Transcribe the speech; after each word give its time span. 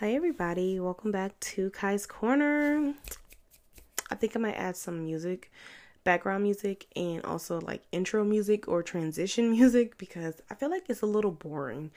Hi, 0.00 0.12
everybody. 0.12 0.78
Welcome 0.78 1.10
back 1.10 1.40
to 1.40 1.70
Kai's 1.70 2.04
Corner. 2.04 2.92
I 4.10 4.14
think 4.14 4.36
I 4.36 4.38
might 4.38 4.56
add 4.56 4.76
some 4.76 5.02
music, 5.02 5.50
background 6.04 6.42
music, 6.42 6.84
and 6.94 7.24
also 7.24 7.62
like 7.62 7.80
intro 7.92 8.22
music 8.22 8.68
or 8.68 8.82
transition 8.82 9.50
music 9.52 9.96
because 9.96 10.42
I 10.50 10.54
feel 10.54 10.70
like 10.70 10.84
it's 10.90 11.00
a 11.00 11.06
little 11.06 11.30
boring 11.30 11.92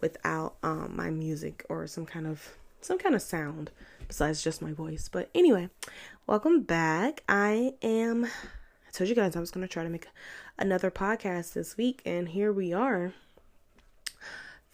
without 0.00 0.56
um, 0.64 0.94
my 0.96 1.10
music 1.10 1.64
or 1.68 1.86
some 1.86 2.06
kind 2.06 2.26
of 2.26 2.56
some 2.80 2.98
kind 2.98 3.14
of 3.14 3.22
sound 3.22 3.70
besides 4.08 4.42
just 4.42 4.60
my 4.60 4.72
voice. 4.72 5.08
But 5.08 5.30
anyway, 5.32 5.68
welcome 6.26 6.62
back. 6.62 7.22
I 7.28 7.74
am. 7.82 8.24
I 8.24 8.90
told 8.92 9.08
you 9.08 9.14
guys 9.14 9.36
I 9.36 9.40
was 9.40 9.52
gonna 9.52 9.68
try 9.68 9.84
to 9.84 9.90
make 9.90 10.08
another 10.58 10.90
podcast 10.90 11.52
this 11.52 11.76
week, 11.76 12.02
and 12.04 12.30
here 12.30 12.52
we 12.52 12.72
are. 12.72 13.14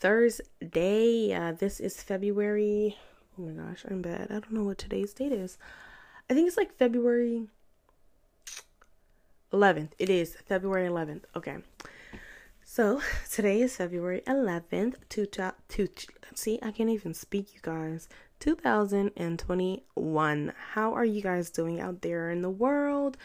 Thursday. 0.01 1.33
Uh, 1.35 1.53
this 1.53 1.79
is 1.79 2.03
February. 2.03 2.97
Oh 3.39 3.43
my 3.43 3.53
gosh, 3.53 3.85
I'm 3.89 4.03
bad. 4.03 4.27
I 4.31 4.41
don't 4.41 4.53
know 4.53 4.65
what 4.65 4.79
today's 4.79 5.13
date 5.13 5.31
is. 5.33 5.59
I 6.29 6.35
think 6.35 6.49
it's 6.49 6.57
like 6.57 6.77
February 6.77 7.47
11th. 9.53 9.91
It 9.99 10.09
is 10.09 10.37
February 10.47 10.89
11th. 10.89 11.25
Okay. 11.37 11.59
So 12.65 13.03
today 13.31 13.61
is 13.61 13.77
February 13.77 14.23
11th. 14.27 14.95
To, 15.11 15.27
to, 15.27 15.53
to 15.69 15.89
see, 16.35 16.59
I 16.63 16.71
can't 16.71 16.89
even 16.89 17.13
speak, 17.13 17.53
you 17.55 17.61
guys. 17.63 18.09
2021. 18.39 20.53
How 20.73 20.95
are 20.95 21.05
you 21.05 21.21
guys 21.21 21.51
doing 21.51 21.79
out 21.79 22.01
there 22.01 22.31
in 22.31 22.41
the 22.41 22.49
world? 22.49 23.19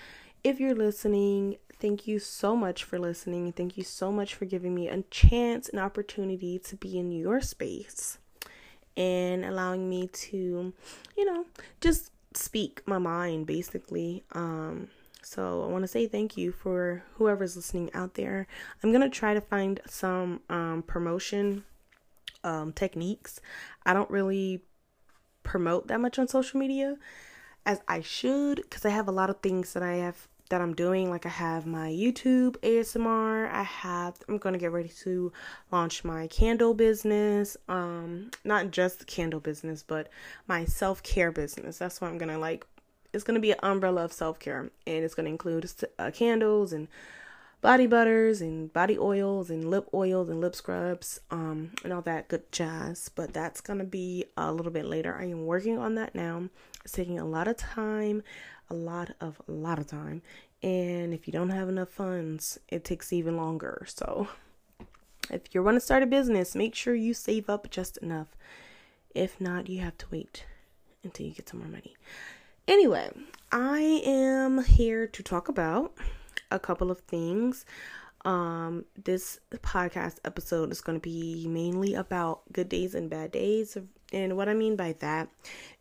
If 0.44 0.60
you're 0.60 0.76
listening, 0.76 1.55
Thank 1.80 2.08
you 2.08 2.20
so 2.20 2.56
much 2.56 2.84
for 2.84 2.98
listening. 2.98 3.52
Thank 3.52 3.78
you 3.78 3.84
so 3.84 4.12
much 4.12 4.34
for 4.34 4.46
giving 4.46 4.74
me 4.74 4.88
a 4.88 5.02
chance, 5.04 5.70
an 5.70 5.80
opportunity 5.80 6.58
to 6.60 6.76
be 6.76 6.98
in 6.98 7.12
your 7.12 7.42
space 7.42 8.18
and 8.96 9.44
allowing 9.44 9.90
me 9.90 10.08
to, 10.08 10.74
you 11.18 11.26
know, 11.26 11.46
just 11.82 12.12
speak 12.34 12.82
my 12.86 12.98
mind 12.98 13.46
basically. 13.46 14.24
Um, 14.32 14.88
so 15.22 15.64
I 15.64 15.68
want 15.68 15.84
to 15.84 15.88
say 15.88 16.08
thank 16.08 16.38
you 16.38 16.52
for 16.52 17.04
whoever's 17.16 17.55
listening 17.55 17.90
out 17.94 18.14
there. 18.14 18.48
I'm 18.84 18.92
going 18.92 19.02
to 19.02 19.10
try 19.10 19.34
to 19.34 19.42
find 19.42 19.80
some 19.88 20.42
um, 20.49 20.84
promotion 20.86 21.66
um, 22.44 22.71
techniques. 22.71 23.42
I 23.86 23.94
don't 23.94 24.10
really 24.10 24.62
promote 25.44 25.88
that 25.88 25.99
much 25.99 26.20
on 26.20 26.27
social 26.27 26.60
media 26.60 26.98
as 27.66 27.82
I 27.88 28.02
should 28.02 28.58
because 28.58 28.86
I 28.86 28.90
have 28.90 29.08
a 29.08 29.12
lot 29.12 29.30
of 29.30 29.40
things 29.40 29.74
that 29.74 29.84
I 29.84 29.96
have 29.96 30.27
that 30.49 30.62
I'm 30.62 30.74
doing. 30.74 31.10
Like 31.10 31.26
I 31.26 31.29
have 31.29 31.65
my 31.65 31.90
YouTube 31.90 32.57
ASMR. 32.57 33.51
I 33.51 33.63
have 33.63 34.15
I'm 34.27 34.38
gonna 34.38 34.57
get 34.57 34.71
ready 34.71 34.90
to 35.04 35.32
launch 35.71 36.04
my 36.04 36.27
candle 36.27 36.74
business. 36.74 37.57
Um, 37.68 38.32
not 38.43 38.71
just 38.71 38.99
the 38.99 39.05
candle 39.05 39.40
business, 39.40 39.84
but 39.84 40.10
my 40.48 40.65
self 40.65 41.04
care 41.04 41.32
business. 41.32 41.77
That's 41.77 42.02
what 42.02 42.10
I'm 42.10 42.18
gonna 42.18 42.40
like. 42.40 42.65
It's 43.13 43.24
gonna 43.24 43.40
be 43.40 43.52
an 43.52 43.60
umbrella 43.63 44.05
of 44.05 44.13
self 44.13 44.40
care, 44.40 44.70
and 44.85 45.04
it's 45.04 45.15
gonna 45.15 45.29
include 45.29 45.71
uh, 45.98 46.12
candles 46.12 46.74
and 46.74 46.87
body 47.65 47.87
butters 47.87 48.41
and 48.41 48.71
body 48.74 48.96
oils 48.96 49.49
and 49.49 49.71
lip 49.71 49.90
oils 49.91 50.30
and 50.30 50.40
lip 50.40 50.54
scrubs 50.54 51.20
um 51.32 51.71
and 51.84 51.91
all 51.91 52.02
that 52.02 52.27
good 52.27 52.43
jazz 52.52 53.09
but 53.15 53.34
that's 53.34 53.59
gonna 53.59 53.84
be 53.84 54.24
a 54.37 54.52
little 54.52 54.71
bit 54.71 54.85
later 54.85 55.18
i 55.20 55.26
am 55.26 55.48
working 55.48 55.80
on 55.80 55.96
that 55.96 56.13
now 56.13 56.48
it's 56.84 56.93
taking 56.93 57.18
a 57.18 57.26
lot 57.26 57.48
of 57.48 57.57
time 57.57 58.21
a 58.70 58.74
lot 58.74 59.12
of 59.21 59.41
a 59.48 59.52
lot 59.52 59.80
of 59.80 59.88
time. 59.88 60.21
And 60.63 61.13
if 61.13 61.27
you 61.27 61.34
don't 61.34 61.49
have 61.49 61.70
enough 61.70 61.90
funds 61.90 62.60
it 62.70 62.84
takes 62.84 63.13
even 63.13 63.38
longer. 63.38 63.85
So 63.88 64.28
if 65.30 65.53
you 65.53 65.63
want 65.63 65.75
to 65.75 65.81
start 65.81 66.03
a 66.03 66.08
business 66.08 66.56
make 66.56 66.75
sure 66.75 66.96
you 66.96 67.13
save 67.13 67.50
up 67.50 67.69
just 67.69 67.97
enough. 67.97 68.36
If 69.13 69.40
not 69.40 69.69
you 69.69 69.81
have 69.81 69.97
to 70.00 70.06
wait 70.12 70.46
until 71.03 71.25
you 71.25 71.34
get 71.34 71.50
some 71.50 71.59
more 71.59 71.69
money. 71.69 71.96
Anyway 72.68 73.09
i 73.52 74.02
am 74.06 74.63
here 74.63 75.08
to 75.08 75.24
talk 75.24 75.47
about 75.47 75.94
a 76.52 76.59
couple 76.59 76.91
of 76.91 77.00
things. 77.02 77.66
Um, 78.24 78.86
this 79.02 79.40
podcast 79.58 80.18
episode 80.26 80.72
is 80.72 80.82
going 80.82 81.00
to 81.00 81.02
be 81.02 81.47
mainly 81.47 81.94
about 81.94 82.42
good 82.52 82.70
days 82.70 82.96
and 82.96 83.09
bad 83.09 83.32
days. 83.32 83.78
And 84.14 84.38
what 84.38 84.48
I 84.48 84.54
mean 84.54 84.76
by 84.76 84.94
that 85.00 85.30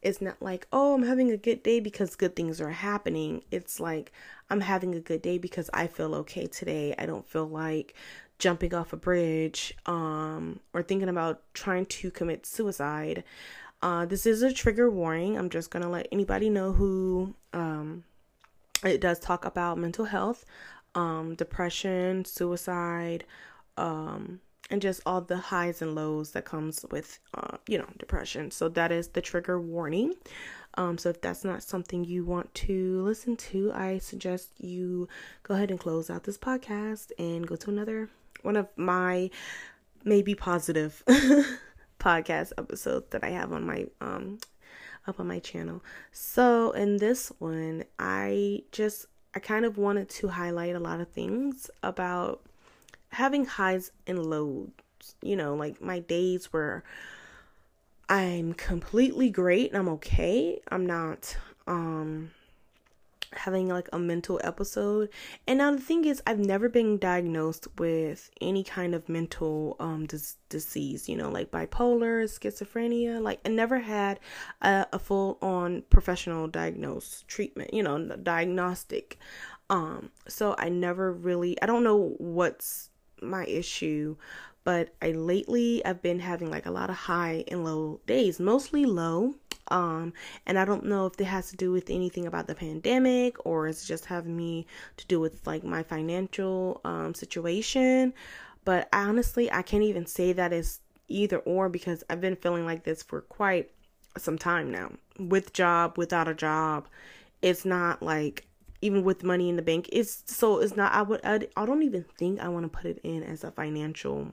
is 0.03 0.21
not 0.21 0.41
like, 0.41 0.67
oh, 0.73 0.95
I'm 0.95 1.03
having 1.03 1.31
a 1.31 1.37
good 1.37 1.63
day 1.63 1.81
because 1.81 2.17
good 2.17 2.35
things 2.35 2.61
are 2.61 2.71
happening. 2.71 3.43
It's 3.51 3.79
like, 3.79 4.13
I'm 4.51 4.61
having 4.61 4.95
a 4.95 5.01
good 5.01 5.23
day 5.23 5.39
because 5.39 5.71
I 5.73 5.87
feel 5.87 6.15
okay 6.17 6.47
today. 6.47 6.95
I 6.99 7.07
don't 7.07 7.29
feel 7.29 7.47
like 7.47 7.95
jumping 8.39 8.75
off 8.75 8.93
a 8.93 8.97
bridge 8.97 9.75
um, 9.87 10.61
or 10.73 10.83
thinking 10.83 11.09
about 11.09 11.43
trying 11.55 11.87
to 11.87 12.11
commit 12.11 12.47
suicide. 12.47 13.25
Uh, 13.83 14.07
this 14.07 14.27
is 14.27 14.43
a 14.43 14.53
trigger 14.53 14.91
warning. 14.91 15.37
I'm 15.37 15.51
just 15.51 15.71
going 15.71 15.83
to 15.83 15.89
let 15.89 16.09
anybody 16.11 16.49
know 16.49 16.73
who 16.73 17.35
um, 17.53 18.05
it 18.83 19.01
does 19.01 19.19
talk 19.19 19.45
about 19.45 19.79
mental 19.79 20.07
health 20.07 20.45
um, 20.95 21.35
depression, 21.35 22.25
suicide, 22.25 23.25
um, 23.77 24.41
and 24.71 24.81
just 24.81 25.01
all 25.05 25.21
the 25.21 25.37
highs 25.37 25.83
and 25.83 25.95
lows 25.95 26.31
that 26.33 26.45
comes 26.45 26.85
with, 26.91 27.19
uh, 27.35 27.59
you 27.69 27.79
know, 27.79 27.89
depression. 27.99 28.51
So 28.51 28.69
that 28.71 28.91
is 28.91 29.09
the 29.09 29.21
trigger 29.21 29.61
warning. 29.61 30.15
Um, 30.77 30.99
so 30.99 31.11
if 31.11 31.21
that's 31.21 31.45
not 31.45 31.63
something 31.63 32.05
you 32.05 32.25
want 32.25 32.53
to 32.55 33.03
listen 33.03 33.37
to, 33.37 33.73
I 33.73 33.99
suggest 33.99 34.51
you 34.59 35.09
go 35.43 35.55
ahead 35.55 35.71
and 35.71 35.79
close 35.79 36.11
out 36.11 36.25
this 36.25 36.39
podcast 36.39 37.13
and 37.19 37.47
go 37.47 37.57
to 37.57 37.71
another 37.71 38.09
one 38.43 38.57
of 38.57 38.69
my 38.77 39.31
maybe 40.05 40.35
positive 40.35 41.03
podcast 41.99 42.53
episodes 42.59 43.07
that 43.11 43.25
I 43.25 43.31
have 43.31 43.53
on 43.53 43.65
my 43.65 43.87
um 44.01 44.39
up 45.07 45.21
on 45.21 45.27
my 45.27 45.39
channel. 45.39 45.83
So 46.13 46.73
in 46.73 46.97
this 46.97 47.33
one, 47.39 47.85
I 47.99 48.63
just 48.73 49.07
I 49.35 49.41
kind 49.41 49.65
of 49.65 49.79
wanted 49.79 50.09
to 50.11 50.29
highlight 50.29 50.75
a 50.75 50.81
lot 50.81 51.01
of 51.01 51.09
things 51.09 51.71
about 51.83 52.43
having 53.15 53.45
highs 53.45 53.91
and 54.07 54.25
lows. 54.25 54.71
You 55.23 55.37
know, 55.37 55.55
like 55.55 55.81
my 55.83 56.01
days 56.01 56.53
where 56.53 56.83
I'm 58.09 58.55
completely 58.55 59.31
great 59.31 59.71
and 59.71 59.79
I'm 59.79 59.89
okay. 59.91 60.61
I'm 60.69 60.87
not 60.87 61.37
um 61.67 62.31
having 63.37 63.69
like 63.69 63.89
a 63.93 63.99
mental 63.99 64.41
episode. 64.45 65.09
And 65.47 65.59
now 65.59 65.73
the 65.73 65.81
thing 65.81 66.05
is, 66.05 66.23
I've 66.27 66.39
never 66.39 66.69
been 66.69 66.99
diagnosed 66.99 67.67
with 67.79 68.31
any 68.41 68.63
kind 68.63 68.95
of 68.95 69.09
mental 69.09 69.77
um 69.81 70.07
dis- 70.07 70.37
disease, 70.49 71.09
you 71.09 71.17
know, 71.17 71.31
like 71.31 71.51
bipolar, 71.51 72.25
schizophrenia. 72.25 73.21
Like 73.21 73.41
I 73.45 73.49
never 73.49 73.81
had 73.81 74.21
a, 74.63 74.87
a 74.93 74.99
full 74.99 75.39
on 75.43 75.83
professional 75.91 76.49
diagnosed 76.49 77.27
treatment, 77.29 77.73
you 77.75 77.83
know, 77.83 78.17
diagnostic. 78.23 79.19
Um, 79.71 80.11
so 80.29 80.55
I 80.59 80.69
never 80.69 81.13
really, 81.13 81.61
I 81.63 81.67
don't 81.67 81.85
know 81.85 82.15
what's 82.19 82.91
my 83.25 83.45
issue, 83.47 84.17
but 84.65 84.95
I 85.03 85.13
lately 85.13 85.85
I've 85.85 86.03
been 86.03 86.21
having 86.21 86.51
like 86.51 86.67
a 86.67 86.71
lot 86.71 86.91
of 86.91 86.97
high 86.97 87.45
and 87.49 87.65
low 87.65 88.01
days, 88.07 88.41
mostly 88.41 88.85
low 88.85 89.35
um, 89.69 90.13
and 90.47 90.59
I 90.59 90.65
don't 90.65 90.85
know 90.85 91.07
if 91.07 91.19
it 91.21 91.25
has 91.25 91.51
to 91.51 91.57
do 91.57 91.73
with 91.73 91.89
anything 91.91 92.27
about 92.27 92.47
the 92.47 92.55
pandemic 92.55 93.45
or 93.47 93.67
it's 93.67 93.87
just 93.87 94.07
having 94.07 94.37
me 94.37 94.67
to 94.97 95.07
do 95.07 95.21
with 95.21 95.47
like 95.47 95.65
my 95.65 95.83
financial 95.83 96.81
um, 96.85 97.15
situation. 97.15 98.13
But 98.65 98.89
honestly, 98.93 99.51
I 99.51 99.63
can't 99.63 99.83
even 99.83 100.07
say 100.07 100.33
that 100.33 100.53
is 100.53 100.81
either 101.09 101.39
or 101.39 101.69
because 101.69 102.05
I've 102.09 102.21
been 102.21 102.37
feeling 102.37 102.67
like 102.67 102.85
this 102.85 103.03
for 103.03 103.23
quite 103.23 103.71
some 104.17 104.39
time 104.39 104.71
now. 104.71 104.93
With 105.19 105.53
job, 105.53 105.97
without 105.97 106.29
a 106.29 106.35
job, 106.35 106.87
it's 107.43 107.65
not 107.65 108.03
like 108.03 108.47
even 108.85 109.03
with 109.03 109.25
money 109.25 109.49
in 109.49 109.57
the 109.57 109.63
bank. 109.63 109.89
It's 109.91 110.23
so 110.27 110.59
it's 110.59 110.77
not. 110.77 110.93
I 110.93 111.01
would. 111.03 111.21
I, 111.25 111.41
I 111.57 111.65
don't 111.65 111.83
even 111.83 112.05
think 112.19 112.41
I 112.41 112.49
want 112.49 112.65
to 112.65 112.69
put 112.69 112.85
it 112.85 113.01
in 113.03 113.23
as 113.23 113.43
a 113.43 113.51
financial 113.51 114.33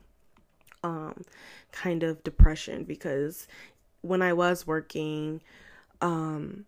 um 0.83 1.23
kind 1.71 2.03
of 2.03 2.21
depression 2.23 2.83
because 2.83 3.47
when 4.01 4.21
I 4.21 4.33
was 4.33 4.67
working, 4.67 5.41
um, 6.01 6.65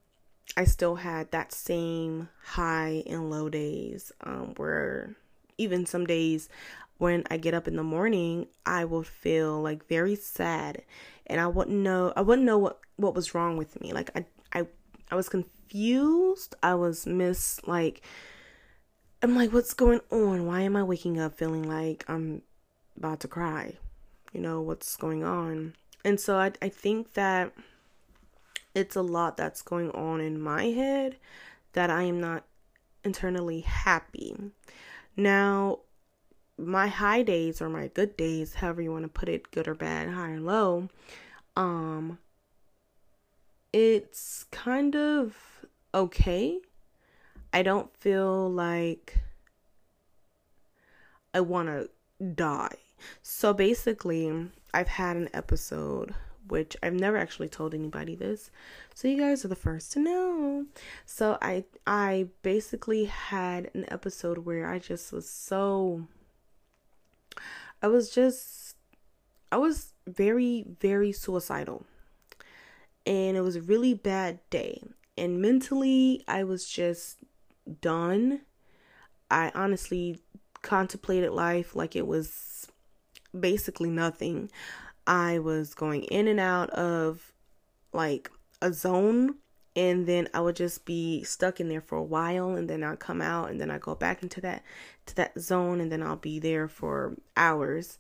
I 0.56 0.64
still 0.64 0.96
had 0.96 1.32
that 1.32 1.52
same 1.52 2.30
high 2.44 3.04
and 3.06 3.30
low 3.30 3.50
days 3.50 4.12
um, 4.22 4.54
where 4.56 5.16
even 5.58 5.86
some 5.86 6.06
days 6.06 6.48
when 7.00 7.24
I 7.30 7.38
get 7.38 7.54
up 7.54 7.68
in 7.68 7.76
the 7.76 7.84
morning, 7.84 8.48
I 8.66 8.86
will 8.86 9.04
feel 9.04 9.62
like 9.62 9.88
very 9.88 10.16
sad 10.16 10.84
and 11.28 11.42
I 11.42 11.48
wouldn't 11.48 11.76
know 11.76 12.14
I 12.16 12.22
wouldn't 12.22 12.46
know 12.46 12.58
what 12.58 12.80
what 12.96 13.14
was 13.14 13.36
wrong 13.36 13.58
with 13.58 13.82
me. 13.82 13.92
Like 13.92 14.10
I 14.16 14.26
I 14.54 14.68
I 15.12 15.16
was 15.16 15.28
confused. 15.70 16.56
I 16.62 16.76
was 16.76 17.06
miss 17.06 17.66
like 17.66 18.02
I'm 19.22 19.36
like 19.36 19.54
what's 19.54 19.74
going 19.74 20.02
on? 20.12 20.46
Why 20.46 20.62
am 20.62 20.76
I 20.76 20.84
waking 20.84 21.20
up 21.20 21.38
feeling 21.38 21.64
like 21.64 22.04
I'm 22.08 22.42
about 22.98 23.20
to 23.22 23.28
cry? 23.28 23.78
You 24.34 24.42
know, 24.42 24.62
what's 24.62 24.96
going 24.96 25.24
on? 25.24 25.76
And 26.04 26.20
so 26.20 26.38
I, 26.38 26.52
I 26.62 26.70
think 26.70 27.14
that 27.14 27.54
it's 28.76 28.96
a 28.96 29.02
lot 29.02 29.38
that's 29.38 29.62
going 29.62 29.92
on 29.92 30.20
in 30.20 30.42
my 30.42 30.66
head 30.66 31.18
that 31.74 31.90
I 31.90 32.04
am 32.04 32.20
not 32.20 32.44
internally 33.04 33.62
happy. 33.62 34.36
Now, 35.16 35.80
my 36.58 36.88
high 36.88 37.22
days 37.22 37.62
or 37.62 37.70
my 37.70 37.88
good 37.88 38.18
days, 38.18 38.56
however 38.56 38.82
you 38.82 38.92
want 38.92 39.04
to 39.04 39.10
put 39.10 39.30
it, 39.30 39.52
good 39.52 39.68
or 39.68 39.76
bad, 39.76 40.10
high 40.10 40.32
or 40.32 40.40
low, 40.40 40.90
um, 41.56 42.18
it's 43.72 44.46
kind 44.52 44.96
of 44.96 45.53
okay. 45.94 46.60
I 47.52 47.62
don't 47.62 47.96
feel 47.98 48.50
like 48.50 49.20
I 51.34 51.42
want 51.42 51.70
to 51.70 51.90
die. 52.26 52.76
So 53.22 53.54
basically, 53.54 54.50
I've 54.74 54.88
had 54.88 55.18
an 55.18 55.30
episode 55.34 56.14
which 56.48 56.76
I've 56.84 56.94
never 56.94 57.18
actually 57.18 57.50
told 57.50 57.74
anybody 57.74 58.16
this. 58.16 58.52
So 58.94 59.08
you 59.08 59.18
guys 59.18 59.46
are 59.46 59.50
the 59.50 59.56
first 59.56 59.92
to 59.94 60.00
know. 60.00 60.66
So 61.06 61.38
I 61.42 61.66
I 61.88 62.28
basically 62.42 63.06
had 63.06 63.70
an 63.74 63.86
episode 63.90 64.40
where 64.40 64.68
I 64.68 64.80
just 64.80 65.12
was 65.12 65.30
so 65.30 66.08
I 67.82 67.88
was 67.88 68.10
just 68.10 68.76
I 69.52 69.58
was 69.58 69.94
very 70.08 70.66
very 70.80 71.12
suicidal. 71.12 71.86
And 73.06 73.36
it 73.36 73.42
was 73.42 73.56
a 73.56 73.62
really 73.62 73.94
bad 73.94 74.40
day. 74.50 74.82
And 75.18 75.42
mentally 75.42 76.24
I 76.28 76.44
was 76.44 76.68
just 76.68 77.18
done. 77.82 78.42
I 79.30 79.52
honestly 79.56 80.20
contemplated 80.62 81.32
life 81.32 81.76
like 81.76 81.96
it 81.96 82.08
was 82.08 82.68
basically 83.38 83.90
nothing. 83.90 84.50
I 85.06 85.40
was 85.40 85.74
going 85.74 86.04
in 86.04 86.28
and 86.28 86.40
out 86.40 86.70
of 86.72 87.34
like 87.92 88.32
a 88.62 88.72
zone 88.72 89.36
and 89.76 90.08
then 90.08 90.30
I 90.34 90.40
would 90.40 90.56
just 90.56 90.86
be 90.86 91.24
stuck 91.24 91.60
in 91.60 91.68
there 91.68 91.82
for 91.82 91.98
a 91.98 92.04
while 92.04 92.52
and 92.52 92.70
then 92.70 92.84
I'll 92.84 92.96
come 92.96 93.22
out 93.22 93.50
and 93.50 93.60
then 93.60 93.72
I 93.72 93.80
go 93.80 93.96
back 93.96 94.24
into 94.24 94.40
that 94.42 94.64
to 95.08 95.16
that 95.16 95.38
zone 95.40 95.82
and 95.82 95.92
then 95.92 96.04
I'll 96.04 96.16
be 96.16 96.40
there 96.40 96.68
for 96.68 97.16
hours. 97.36 97.98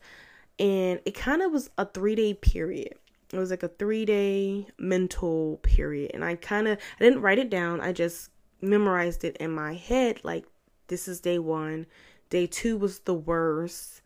And 0.59 1.01
it 1.06 1.16
kind 1.16 1.42
of 1.42 1.51
was 1.51 1.69
a 1.77 1.86
3-day 1.86 2.36
period. 2.36 2.94
It 3.33 3.39
was 3.39 3.51
like 3.51 3.63
a 3.63 3.69
3-day 3.69 4.68
mental 4.77 5.57
period 5.63 6.12
and 6.13 6.24
I 6.24 6.35
kind 6.35 6.68
of 6.68 6.77
I 7.00 7.03
didn't 7.03 7.21
write 7.21 7.39
it 7.39 7.50
down. 7.50 7.81
I 7.81 7.91
just 7.91 8.30
memorized 8.62 9.24
it 9.24 9.35
in 9.38 9.51
my 9.51 9.74
head 9.74 10.21
like 10.24 10.45
this 10.88 11.07
is 11.07 11.19
day 11.19 11.39
1. 11.39 11.85
Day 12.30 12.47
2 12.47 12.77
was 12.77 13.00
the 13.00 13.13
worst 13.13 14.01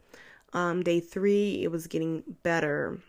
um, 0.54 0.84
day 0.84 1.00
three, 1.00 1.64
it 1.64 1.72
was 1.72 1.88
getting 1.88 2.24
better. 2.44 3.00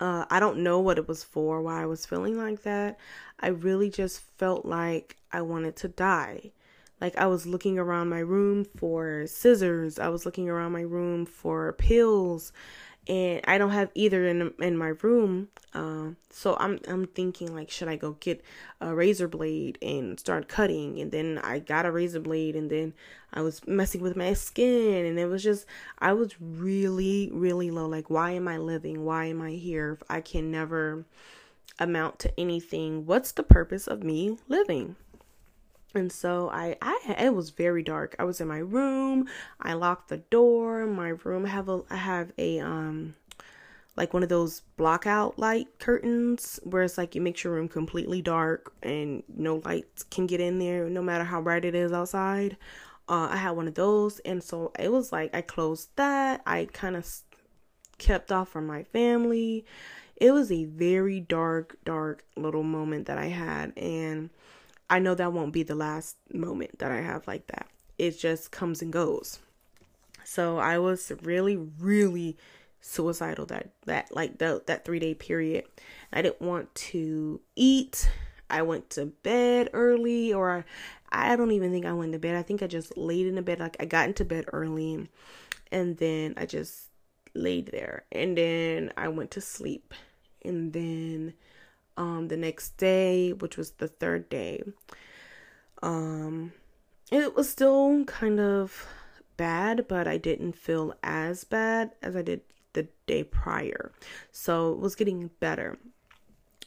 Uh, 0.00 0.26
I 0.30 0.38
don't 0.38 0.58
know 0.58 0.78
what 0.78 0.98
it 0.98 1.08
was 1.08 1.24
for, 1.24 1.60
why 1.60 1.82
I 1.82 1.86
was 1.86 2.06
feeling 2.06 2.36
like 2.36 2.62
that. 2.62 2.98
I 3.40 3.48
really 3.48 3.90
just 3.90 4.20
felt 4.38 4.64
like 4.64 5.16
I 5.32 5.42
wanted 5.42 5.76
to 5.76 5.88
die. 5.88 6.52
Like 7.00 7.16
I 7.16 7.26
was 7.26 7.46
looking 7.46 7.78
around 7.78 8.08
my 8.08 8.20
room 8.20 8.64
for 8.64 9.26
scissors. 9.26 9.98
I 9.98 10.08
was 10.08 10.24
looking 10.26 10.48
around 10.48 10.72
my 10.72 10.82
room 10.82 11.26
for 11.26 11.72
pills 11.72 12.52
and 13.08 13.40
I 13.44 13.58
don't 13.58 13.70
have 13.70 13.90
either 13.94 14.26
in 14.26 14.52
in 14.60 14.76
my 14.76 14.88
room. 15.02 15.48
Uh, 15.74 16.10
so 16.30 16.56
I'm 16.60 16.78
I'm 16.86 17.06
thinking 17.06 17.54
like, 17.54 17.70
should 17.70 17.88
I 17.88 17.96
go 17.96 18.12
get 18.20 18.42
a 18.80 18.94
razor 18.94 19.28
blade 19.28 19.78
and 19.80 20.18
start 20.20 20.48
cutting? 20.48 21.00
And 21.00 21.10
then 21.10 21.40
I 21.42 21.58
got 21.58 21.86
a 21.86 21.92
razor 21.92 22.20
blade, 22.20 22.54
and 22.54 22.70
then 22.70 22.94
I 23.32 23.40
was 23.40 23.66
messing 23.66 24.02
with 24.02 24.16
my 24.16 24.34
skin, 24.34 25.06
and 25.06 25.18
it 25.18 25.26
was 25.26 25.42
just 25.42 25.66
I 25.98 26.12
was 26.12 26.40
really 26.40 27.30
really 27.32 27.70
low. 27.70 27.86
Like, 27.86 28.10
why 28.10 28.32
am 28.32 28.46
I 28.48 28.58
living? 28.58 29.04
Why 29.04 29.26
am 29.26 29.40
I 29.40 29.52
here? 29.52 29.98
If 30.00 30.02
I 30.10 30.20
can 30.20 30.50
never 30.50 31.04
amount 31.78 32.18
to 32.20 32.40
anything, 32.40 33.06
what's 33.06 33.32
the 33.32 33.42
purpose 33.42 33.86
of 33.86 34.02
me 34.02 34.36
living? 34.48 34.96
And 35.94 36.12
so 36.12 36.50
I, 36.50 36.76
I, 36.82 37.16
it 37.18 37.34
was 37.34 37.50
very 37.50 37.82
dark. 37.82 38.14
I 38.18 38.24
was 38.24 38.40
in 38.40 38.48
my 38.48 38.58
room. 38.58 39.28
I 39.60 39.72
locked 39.72 40.08
the 40.08 40.18
door. 40.18 40.86
My 40.86 41.08
room 41.08 41.46
I 41.46 41.48
have 41.48 41.68
a, 41.68 41.82
I 41.90 41.96
have 41.96 42.32
a, 42.38 42.60
um, 42.60 43.14
like 43.96 44.14
one 44.14 44.22
of 44.22 44.28
those 44.28 44.62
blockout 44.78 45.38
light 45.38 45.66
curtains 45.80 46.60
where 46.62 46.84
it's 46.84 46.96
like 46.96 47.14
you 47.14 47.20
make 47.20 47.42
your 47.42 47.54
room 47.54 47.68
completely 47.68 48.22
dark 48.22 48.72
and 48.82 49.24
no 49.28 49.60
lights 49.64 50.04
can 50.04 50.26
get 50.26 50.40
in 50.40 50.60
there 50.60 50.88
no 50.88 51.02
matter 51.02 51.24
how 51.24 51.42
bright 51.42 51.64
it 51.64 51.74
is 51.74 51.92
outside. 51.92 52.56
Uh, 53.08 53.28
I 53.30 53.36
had 53.36 53.52
one 53.52 53.66
of 53.66 53.74
those, 53.74 54.18
and 54.20 54.42
so 54.42 54.70
it 54.78 54.92
was 54.92 55.12
like 55.12 55.34
I 55.34 55.40
closed 55.40 55.88
that. 55.96 56.42
I 56.46 56.66
kind 56.66 56.94
of 56.94 57.08
kept 57.96 58.30
off 58.30 58.50
from 58.50 58.66
my 58.66 58.82
family. 58.84 59.64
It 60.16 60.32
was 60.32 60.52
a 60.52 60.64
very 60.66 61.18
dark, 61.18 61.78
dark 61.84 62.24
little 62.36 62.62
moment 62.62 63.06
that 63.06 63.18
I 63.18 63.26
had, 63.26 63.72
and 63.76 64.30
I 64.90 64.98
know 64.98 65.14
that 65.14 65.32
won't 65.32 65.52
be 65.52 65.62
the 65.62 65.74
last 65.74 66.16
moment 66.32 66.78
that 66.78 66.90
I 66.90 67.00
have 67.00 67.26
like 67.26 67.46
that. 67.48 67.68
It 67.98 68.18
just 68.18 68.50
comes 68.50 68.80
and 68.80 68.92
goes. 68.92 69.38
So 70.24 70.58
I 70.58 70.78
was 70.78 71.12
really, 71.22 71.56
really 71.56 72.36
suicidal 72.80 73.44
that 73.46 73.70
that 73.86 74.14
like 74.14 74.38
that 74.38 74.66
that 74.66 74.84
three 74.84 74.98
day 74.98 75.14
period. 75.14 75.64
I 76.12 76.22
didn't 76.22 76.40
want 76.40 76.74
to 76.74 77.40
eat. 77.56 78.08
I 78.50 78.62
went 78.62 78.90
to 78.90 79.06
bed 79.06 79.70
early, 79.72 80.32
or 80.32 80.64
I, 81.12 81.32
I 81.32 81.36
don't 81.36 81.50
even 81.50 81.70
think 81.70 81.84
I 81.86 81.92
went 81.92 82.12
to 82.12 82.18
bed. 82.18 82.36
I 82.36 82.42
think 82.42 82.62
I 82.62 82.66
just 82.66 82.96
laid 82.96 83.26
in 83.26 83.34
the 83.34 83.42
bed. 83.42 83.60
Like 83.60 83.76
I 83.80 83.84
got 83.84 84.08
into 84.08 84.24
bed 84.24 84.46
early, 84.52 85.08
and 85.70 85.96
then 85.98 86.34
I 86.36 86.46
just 86.46 86.88
laid 87.34 87.66
there, 87.66 88.04
and 88.12 88.36
then 88.36 88.92
I 88.96 89.08
went 89.08 89.30
to 89.32 89.40
sleep, 89.40 89.92
and 90.44 90.72
then 90.72 91.34
um, 91.98 92.28
the 92.28 92.36
next 92.36 92.76
day, 92.76 93.32
which 93.32 93.58
was 93.58 93.72
the 93.72 93.88
third 93.88 94.28
day. 94.30 94.62
Um, 95.82 96.52
it 97.10 97.34
was 97.34 97.50
still 97.50 98.04
kind 98.04 98.40
of 98.40 98.86
bad, 99.36 99.86
but 99.88 100.06
I 100.06 100.16
didn't 100.16 100.52
feel 100.52 100.94
as 101.02 101.44
bad 101.44 101.90
as 102.00 102.16
I 102.16 102.22
did 102.22 102.40
the 102.72 102.88
day 103.06 103.24
prior. 103.24 103.92
So 104.30 104.72
it 104.72 104.78
was 104.78 104.94
getting 104.94 105.30
better. 105.40 105.76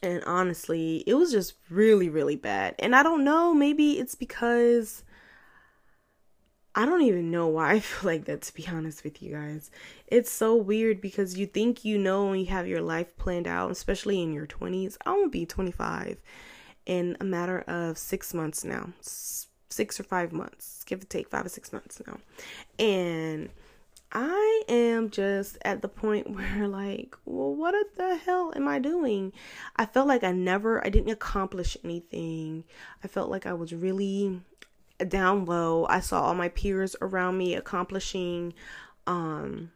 And 0.03 0.23
honestly, 0.25 1.03
it 1.07 1.13
was 1.13 1.31
just 1.31 1.53
really, 1.69 2.09
really 2.09 2.35
bad. 2.35 2.75
And 2.79 2.95
I 2.95 3.03
don't 3.03 3.23
know, 3.23 3.53
maybe 3.53 3.99
it's 3.99 4.15
because 4.15 5.03
I 6.73 6.85
don't 6.85 7.01
even 7.01 7.31
know 7.31 7.47
why 7.47 7.73
I 7.73 7.79
feel 7.81 8.09
like 8.09 8.25
that, 8.25 8.41
to 8.43 8.53
be 8.53 8.67
honest 8.67 9.03
with 9.03 9.21
you 9.21 9.33
guys. 9.33 9.71
It's 10.07 10.31
so 10.31 10.55
weird 10.55 11.01
because 11.01 11.37
you 11.37 11.45
think 11.45 11.83
you 11.83 11.97
know 11.97 12.31
and 12.31 12.41
you 12.41 12.47
have 12.47 12.67
your 12.67 12.81
life 12.81 13.15
planned 13.17 13.47
out, 13.47 13.71
especially 13.71 14.21
in 14.21 14.33
your 14.33 14.47
20s. 14.47 14.97
I 15.05 15.11
won't 15.11 15.31
be 15.31 15.45
25 15.45 16.17
in 16.85 17.17
a 17.19 17.23
matter 17.23 17.59
of 17.61 17.97
six 17.97 18.33
months 18.33 18.63
now. 18.63 18.89
Six 19.01 19.99
or 19.99 20.03
five 20.03 20.33
months, 20.33 20.83
give 20.85 21.01
or 21.01 21.05
take 21.05 21.29
five 21.29 21.45
or 21.45 21.49
six 21.49 21.71
months 21.71 22.01
now. 22.05 22.17
And 22.77 23.49
I 24.11 24.63
am 24.67 25.09
just 25.09 25.57
at 25.63 25.81
the 25.81 25.87
point 25.87 26.29
where, 26.35 26.67
like, 26.67 27.15
well, 27.25 27.55
what 27.55 27.75
the 27.95 28.17
hell 28.17 28.51
am 28.55 28.67
I 28.67 28.79
doing? 28.79 29.31
I 29.77 29.85
felt 29.85 30.07
like 30.07 30.23
I 30.23 30.31
never, 30.31 30.85
I 30.85 30.89
didn't 30.89 31.11
accomplish 31.11 31.77
anything. 31.83 32.65
I 33.03 33.07
felt 33.07 33.29
like 33.29 33.45
I 33.45 33.53
was 33.53 33.73
really 33.73 34.41
down 35.09 35.45
low. 35.45 35.85
I 35.87 35.99
saw 35.99 36.21
all 36.21 36.35
my 36.35 36.49
peers 36.49 36.95
around 37.01 37.37
me 37.37 37.55
accomplishing 37.55 38.53
um 39.07 39.71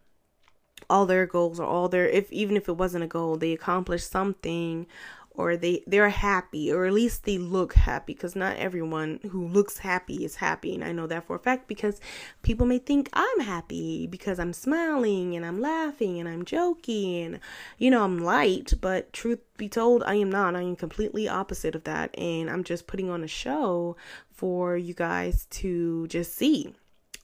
all 0.89 1.05
their 1.05 1.25
goals 1.25 1.59
or 1.59 1.65
all 1.65 1.89
their 1.89 2.07
if 2.07 2.31
even 2.31 2.55
if 2.57 2.69
it 2.69 2.77
wasn't 2.77 3.03
a 3.03 3.07
goal, 3.07 3.37
they 3.37 3.53
accomplished 3.53 4.09
something 4.09 4.87
or 5.37 5.57
they 5.57 5.83
they're 5.87 6.09
happy 6.09 6.71
or 6.71 6.85
at 6.85 6.93
least 6.93 7.23
they 7.25 7.37
look 7.37 7.73
happy 7.73 8.13
because 8.13 8.35
not 8.35 8.57
everyone 8.57 9.19
who 9.31 9.47
looks 9.47 9.79
happy 9.79 10.23
is 10.25 10.35
happy 10.35 10.73
and 10.73 10.83
i 10.83 10.91
know 10.91 11.07
that 11.07 11.25
for 11.25 11.35
a 11.35 11.39
fact 11.39 11.67
because 11.67 11.99
people 12.41 12.65
may 12.65 12.77
think 12.77 13.09
i'm 13.13 13.39
happy 13.39 14.07
because 14.07 14.39
i'm 14.39 14.53
smiling 14.53 15.35
and 15.35 15.45
i'm 15.45 15.59
laughing 15.59 16.19
and 16.19 16.27
i'm 16.29 16.45
joking 16.45 17.39
you 17.77 17.89
know 17.89 18.03
i'm 18.03 18.19
light 18.19 18.73
but 18.81 19.11
truth 19.13 19.39
be 19.57 19.69
told 19.69 20.03
i 20.03 20.15
am 20.15 20.29
not. 20.29 20.53
I 20.55 20.61
am 20.61 20.75
completely 20.75 21.29
opposite 21.29 21.75
of 21.75 21.85
that 21.85 22.17
and 22.17 22.49
i'm 22.49 22.63
just 22.63 22.87
putting 22.87 23.09
on 23.09 23.23
a 23.23 23.27
show 23.27 23.95
for 24.35 24.75
you 24.75 24.93
guys 24.93 25.45
to 25.49 26.07
just 26.07 26.35
see. 26.35 26.73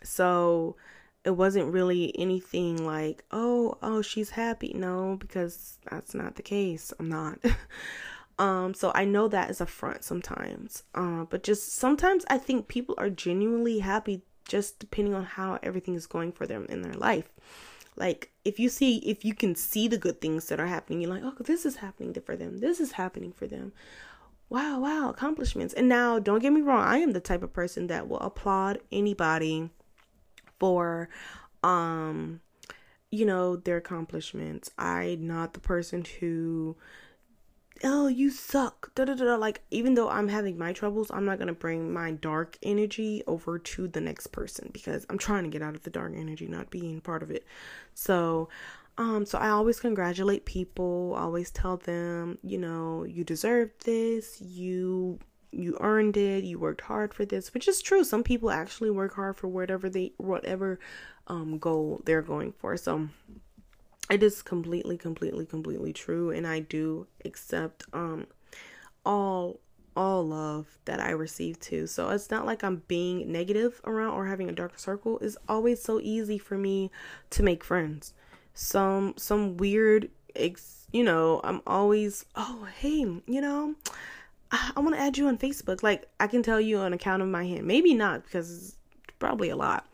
So 0.04 0.76
it 1.24 1.32
wasn't 1.32 1.72
really 1.72 2.18
anything 2.18 2.86
like, 2.86 3.24
oh, 3.32 3.78
oh, 3.82 4.02
she's 4.02 4.32
happy. 4.32 4.74
No, 4.76 5.18
because 5.20 5.78
that's 5.90 6.16
not 6.16 6.36
the 6.36 6.42
case. 6.42 6.92
I'm 7.00 7.10
not. 7.10 7.40
um, 8.40 8.74
so 8.74 8.92
I 8.96 9.06
know 9.06 9.28
that 9.28 9.50
is 9.50 9.62
a 9.62 9.66
front 9.66 10.04
sometimes. 10.04 10.84
Uh, 10.96 11.26
but 11.26 11.44
just 11.44 11.74
sometimes 11.74 12.26
I 12.30 12.38
think 12.38 12.68
people 12.68 12.96
are 12.98 13.10
genuinely 13.10 13.80
happy 13.80 14.24
just 14.48 14.80
depending 14.80 15.14
on 15.14 15.24
how 15.24 15.60
everything 15.62 15.94
is 15.94 16.08
going 16.08 16.32
for 16.32 16.48
them 16.48 16.66
in 16.70 16.82
their 16.82 16.94
life. 16.94 17.32
Like 17.96 18.32
if 18.44 18.60
you 18.60 18.70
see 18.70 18.98
if 18.98 19.24
you 19.24 19.36
can 19.36 19.54
see 19.56 19.88
the 19.88 19.98
good 19.98 20.22
things 20.22 20.48
that 20.48 20.60
are 20.60 20.68
happening, 20.68 21.02
you're 21.02 21.12
like, 21.12 21.24
oh, 21.24 21.36
this 21.44 21.66
is 21.66 21.76
happening 21.76 22.14
for 22.26 22.36
them. 22.36 22.58
This 22.58 22.80
is 22.80 22.94
happening 22.94 23.32
for 23.32 23.46
them. 23.46 23.74
Wow, 24.50 24.80
wow, 24.80 25.10
accomplishments. 25.10 25.74
And 25.74 25.88
now 25.88 26.18
don't 26.18 26.42
get 26.42 26.52
me 26.52 26.62
wrong, 26.62 26.84
I 26.84 26.98
am 26.98 27.14
the 27.14 27.20
type 27.20 27.44
of 27.44 27.54
person 27.54 27.88
that 27.88 28.10
will 28.10 28.20
applaud 28.20 28.80
anybody 28.92 29.70
for 30.62 31.10
um 31.64 32.42
you 33.12 33.26
know 33.26 33.58
their 33.58 33.78
accomplishments. 33.78 34.72
I'm 34.78 35.28
not 35.28 35.54
the 35.54 35.60
person 35.60 36.06
who 36.20 36.78
oh 37.84 38.08
you 38.08 38.30
suck 38.30 38.94
da, 38.96 39.06
da, 39.06 39.16
da, 39.16 39.36
like 39.36 39.62
even 39.72 39.96
though 39.96 40.10
i'm 40.10 40.28
having 40.28 40.58
my 40.58 40.72
troubles 40.72 41.10
i'm 41.12 41.26
not 41.26 41.40
to 41.48 41.54
bring 41.54 41.92
my 41.92 42.12
dark 42.12 42.58
energy 42.62 43.24
over 43.28 43.58
to 43.58 43.88
the 43.88 44.02
next 44.02 44.28
person 44.28 44.70
because 44.72 45.06
i'm 45.10 45.18
trying 45.18 45.44
to 45.44 45.50
get 45.50 45.64
out 45.64 45.74
of 45.76 45.82
the 45.84 45.90
dark 45.90 46.14
energy 46.16 46.48
not 46.48 46.70
being 46.70 47.02
part 47.02 47.24
of 47.24 47.32
it. 47.32 47.46
So 47.96 48.50
Um, 48.98 49.26
so 49.26 49.40
I 49.40 49.50
always 49.50 49.80
congratulate 49.80 50.46
people, 50.46 51.16
always 51.18 51.50
tell 51.52 51.78
them, 51.78 52.38
you 52.44 52.58
know, 52.58 53.04
you 53.04 53.24
deserve 53.24 53.72
this, 53.86 54.42
you 54.42 55.20
you 55.52 55.78
earned 55.80 56.18
it, 56.18 56.44
you 56.44 56.60
worked 56.60 56.82
hard 56.82 57.14
for 57.14 57.26
this, 57.26 57.54
which 57.54 57.68
is 57.68 57.82
true. 57.82 58.04
Some 58.04 58.24
people 58.24 58.50
actually 58.52 58.90
work 58.90 59.16
hard 59.16 59.38
for 59.38 59.48
whatever 59.48 59.90
they 59.90 60.14
whatever 60.18 60.80
um 61.28 61.58
goal 61.58 62.02
they're 62.06 62.22
going 62.22 62.54
for. 62.54 62.78
So 62.78 63.10
it 64.10 64.24
is 64.24 64.42
completely, 64.42 64.98
completely, 64.98 65.46
completely 65.46 65.94
true, 65.94 66.32
and 66.32 66.48
I 66.48 66.60
do 66.60 67.08
accept 67.26 67.84
um 67.94 68.28
all 69.06 69.60
all 69.96 70.26
love 70.26 70.78
that 70.86 71.02
I 71.02 71.12
receive 71.12 71.60
too. 71.60 71.86
So 71.88 72.10
it's 72.10 72.32
not 72.32 72.46
like 72.46 72.64
I'm 72.64 72.84
being 72.88 73.32
negative 73.32 73.82
around 73.84 74.14
or 74.14 74.26
having 74.26 74.50
a 74.50 74.54
dark 74.54 74.80
circle. 74.80 75.20
It's 75.20 75.38
always 75.50 75.82
so 75.82 76.00
easy 76.00 76.38
for 76.38 76.58
me 76.58 76.92
to 77.32 77.44
make 77.44 77.64
friends. 77.64 78.14
Some 78.54 79.16
some 79.18 79.58
weird 79.58 80.10
ex, 80.36 80.88
you 80.92 81.04
know, 81.04 81.42
I'm 81.44 81.62
always, 81.68 82.26
"Oh, 82.36 82.68
hey, 82.80 83.00
you 83.00 83.42
know, 83.42 83.76
I, 84.52 84.80
want 84.80 84.96
to 84.96 85.02
add 85.02 85.18
you 85.18 85.28
on 85.28 85.38
Facebook." 85.38 85.84
Like 85.84 86.08
I 86.20 86.28
can 86.28 86.44
tell 86.44 86.60
you 86.60 86.78
on 86.80 86.94
account 86.94 87.22
of 87.22 87.28
my 87.28 87.46
hand. 87.46 87.66
Maybe 87.66 87.94
not 87.94 88.24
because 88.24 88.52
it's 88.52 88.76
probably 89.20 89.50
a 89.50 89.56
lot. 89.56 89.88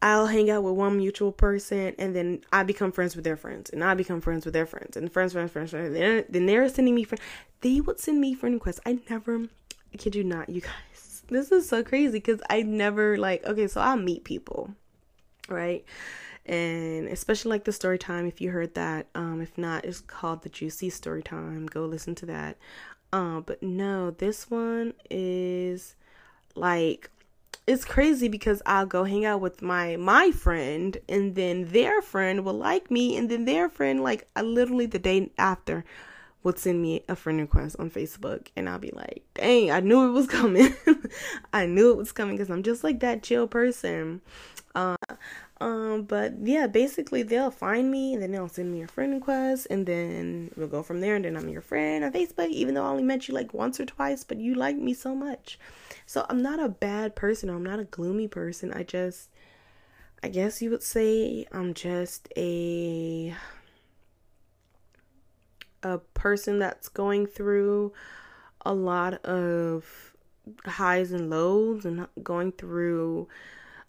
I'll 0.00 0.26
hang 0.26 0.48
out 0.48 0.62
with 0.62 0.74
one 0.74 0.96
mutual 0.96 1.32
person 1.32 1.94
and 1.98 2.14
then 2.14 2.42
I 2.52 2.62
become 2.62 2.92
friends 2.92 3.16
with 3.16 3.24
their 3.24 3.36
friends 3.36 3.70
and 3.70 3.82
I 3.82 3.94
become 3.94 4.20
friends 4.20 4.44
with 4.44 4.54
their 4.54 4.66
friends 4.66 4.96
and 4.96 5.12
friends, 5.12 5.32
friends, 5.32 5.50
friends, 5.50 5.70
friends. 5.70 5.92
Then, 5.92 6.24
then 6.28 6.46
they're 6.46 6.68
sending 6.68 6.94
me 6.94 7.02
friends. 7.02 7.22
They 7.62 7.80
would 7.80 7.98
send 7.98 8.20
me 8.20 8.34
friend 8.34 8.54
requests. 8.54 8.80
I 8.86 9.00
never, 9.10 9.46
I 9.92 9.96
kid 9.96 10.14
you 10.14 10.24
not, 10.24 10.48
you 10.48 10.60
guys. 10.60 10.72
This 11.30 11.52
is 11.52 11.68
so 11.68 11.84
crazy 11.84 12.12
because 12.12 12.40
I 12.48 12.62
never 12.62 13.18
like, 13.18 13.44
okay, 13.44 13.68
so 13.68 13.82
I'll 13.82 13.98
meet 13.98 14.24
people, 14.24 14.70
right? 15.46 15.84
And 16.46 17.06
especially 17.08 17.50
like 17.50 17.64
the 17.64 17.72
story 17.72 17.98
time, 17.98 18.26
if 18.26 18.40
you 18.40 18.50
heard 18.50 18.72
that. 18.76 19.08
Um, 19.14 19.42
if 19.42 19.58
not, 19.58 19.84
it's 19.84 20.00
called 20.00 20.42
the 20.42 20.48
Juicy 20.48 20.88
Story 20.88 21.22
Time. 21.22 21.66
Go 21.66 21.84
listen 21.84 22.14
to 22.14 22.26
that. 22.26 22.56
Um, 23.12 23.42
but 23.46 23.62
no, 23.62 24.10
this 24.10 24.50
one 24.50 24.94
is 25.10 25.94
like 26.54 27.10
it's 27.66 27.84
crazy 27.84 28.28
because 28.28 28.62
I'll 28.66 28.86
go 28.86 29.04
hang 29.04 29.24
out 29.26 29.40
with 29.40 29.62
my 29.62 29.96
my 29.96 30.30
friend 30.30 30.96
and 31.08 31.34
then 31.34 31.66
their 31.66 32.00
friend 32.02 32.44
will 32.44 32.54
like 32.54 32.90
me 32.90 33.16
and 33.16 33.30
then 33.30 33.44
their 33.44 33.68
friend 33.68 34.02
like 34.02 34.28
I 34.36 34.42
literally 34.42 34.86
the 34.86 34.98
day 34.98 35.30
after 35.38 35.84
would 36.42 36.58
send 36.58 36.80
me 36.80 37.02
a 37.08 37.16
friend 37.16 37.40
request 37.40 37.76
on 37.78 37.90
Facebook 37.90 38.48
and 38.56 38.68
I'll 38.68 38.78
be 38.78 38.92
like, 38.92 39.22
"Dang, 39.34 39.70
I 39.70 39.80
knew 39.80 40.08
it 40.08 40.12
was 40.12 40.26
coming. 40.26 40.74
I 41.52 41.66
knew 41.66 41.90
it 41.90 41.96
was 41.96 42.12
coming 42.12 42.38
cuz 42.38 42.50
I'm 42.50 42.62
just 42.62 42.84
like 42.84 43.00
that 43.00 43.22
chill 43.22 43.46
person." 43.48 44.20
Uh 44.74 44.96
um 45.60 46.02
but 46.02 46.34
yeah, 46.42 46.66
basically 46.66 47.22
they'll 47.22 47.50
find 47.50 47.90
me 47.90 48.14
and 48.14 48.22
then 48.22 48.30
they'll 48.32 48.48
send 48.48 48.72
me 48.72 48.82
a 48.82 48.86
friend 48.86 49.14
request 49.14 49.66
and 49.70 49.86
then 49.86 50.50
we'll 50.56 50.68
go 50.68 50.82
from 50.82 51.00
there 51.00 51.16
and 51.16 51.24
then 51.24 51.36
I'm 51.36 51.48
your 51.48 51.62
friend 51.62 52.04
on 52.04 52.12
Facebook 52.12 52.48
even 52.48 52.74
though 52.74 52.84
I 52.84 52.90
only 52.90 53.02
met 53.02 53.28
you 53.28 53.34
like 53.34 53.52
once 53.52 53.80
or 53.80 53.86
twice, 53.86 54.24
but 54.24 54.38
you 54.38 54.54
like 54.54 54.76
me 54.76 54.94
so 54.94 55.14
much. 55.14 55.58
So 56.06 56.24
I'm 56.28 56.42
not 56.42 56.60
a 56.60 56.68
bad 56.68 57.16
person. 57.16 57.50
I'm 57.50 57.64
not 57.64 57.80
a 57.80 57.84
gloomy 57.84 58.28
person. 58.28 58.72
I 58.72 58.82
just, 58.82 59.30
I 60.22 60.28
guess 60.28 60.62
you 60.62 60.70
would 60.70 60.82
say 60.82 61.46
I'm 61.52 61.74
just 61.74 62.28
a 62.36 63.34
a 65.82 65.98
person 66.14 66.58
that's 66.58 66.88
going 66.88 67.26
through 67.26 67.92
a 68.64 68.74
lot 68.74 69.24
of 69.24 70.14
highs 70.64 71.12
and 71.12 71.30
lows 71.30 71.84
and 71.84 72.06
going 72.22 72.52
through 72.52 73.28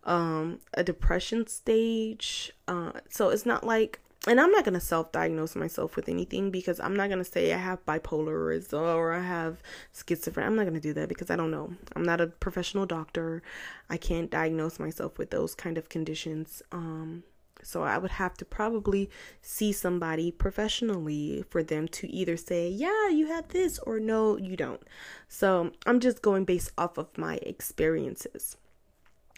um 0.04 0.60
a 0.74 0.84
depression 0.84 1.46
stage 1.46 2.54
uh 2.68 2.92
so 3.10 3.30
it's 3.30 3.46
not 3.46 3.66
like 3.66 4.00
and 4.28 4.40
I'm 4.40 4.52
not 4.52 4.66
going 4.66 4.74
to 4.74 4.82
self 4.82 5.12
diagnose 5.12 5.56
myself 5.56 5.96
with 5.96 6.10
anything 6.10 6.52
because 6.52 6.80
I'm 6.80 6.96
not 6.96 7.08
going 7.08 7.24
to 7.24 7.26
say 7.26 7.54
I 7.54 7.58
have 7.58 7.86
bipolar 7.86 8.74
or 8.74 9.14
I 9.14 9.22
have 9.22 9.62
schizophrenia. 9.94 10.46
I'm 10.46 10.56
not 10.56 10.64
going 10.64 10.74
to 10.74 10.82
do 10.82 10.94
that 10.94 11.08
because 11.08 11.30
I 11.30 11.38
don't 11.38 11.52
know. 11.52 11.74
I'm 11.96 12.04
not 12.04 12.20
a 12.20 12.28
professional 12.28 12.86
doctor. 12.86 13.42
I 13.90 13.96
can't 13.96 14.30
diagnose 14.30 14.78
myself 14.78 15.18
with 15.18 15.30
those 15.30 15.56
kind 15.56 15.78
of 15.78 15.88
conditions. 15.88 16.62
Um, 16.74 17.24
so 17.64 17.84
I 17.84 17.98
would 17.98 18.12
have 18.12 18.36
to 18.36 18.46
probably 18.46 19.10
see 19.42 19.72
somebody 19.72 20.32
professionally 20.32 21.44
for 21.50 21.64
them 21.64 21.88
to 21.90 22.10
either 22.10 22.38
say, 22.38 22.70
yeah, 22.70 23.10
you 23.10 23.28
have 23.28 23.50
this, 23.50 23.80
or 23.80 24.00
no, 24.00 24.38
you 24.38 24.56
don't. 24.56 24.82
So 25.28 25.72
I'm 25.86 26.00
just 26.00 26.22
going 26.22 26.46
based 26.46 26.72
off 26.78 26.98
of 26.98 27.18
my 27.18 27.36
experiences. 27.38 28.58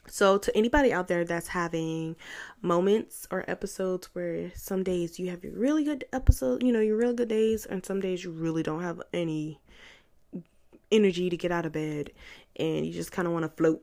So, 0.08 0.38
to 0.40 0.58
anybody 0.58 0.92
out 0.92 1.08
there 1.08 1.24
that's 1.24 1.48
having 1.48 2.16
moments 2.62 3.28
or 3.32 3.46
episodes 3.48 4.10
where 4.14 4.52
some 4.56 4.84
days 4.84 5.20
you 5.20 5.30
have 5.30 5.44
your 5.44 5.54
really 5.54 5.84
good 5.84 6.06
episode, 6.12 6.64
you 6.64 6.72
know, 6.72 6.80
your 6.80 6.98
real 6.98 7.14
good 7.14 7.30
days, 7.30 7.66
and 7.66 7.86
some 7.86 8.02
days 8.02 8.24
you 8.24 8.32
really 8.32 8.64
don't 8.64 8.82
have 8.82 9.02
any 9.14 9.62
energy 10.92 11.30
to 11.30 11.38
get 11.38 11.52
out 11.52 11.66
of 11.66 11.72
bed 11.72 12.12
and 12.58 12.86
you 12.86 12.92
just 12.92 13.12
kind 13.12 13.28
of 13.28 13.34
want 13.34 13.44
to 13.44 13.50
float. 13.50 13.82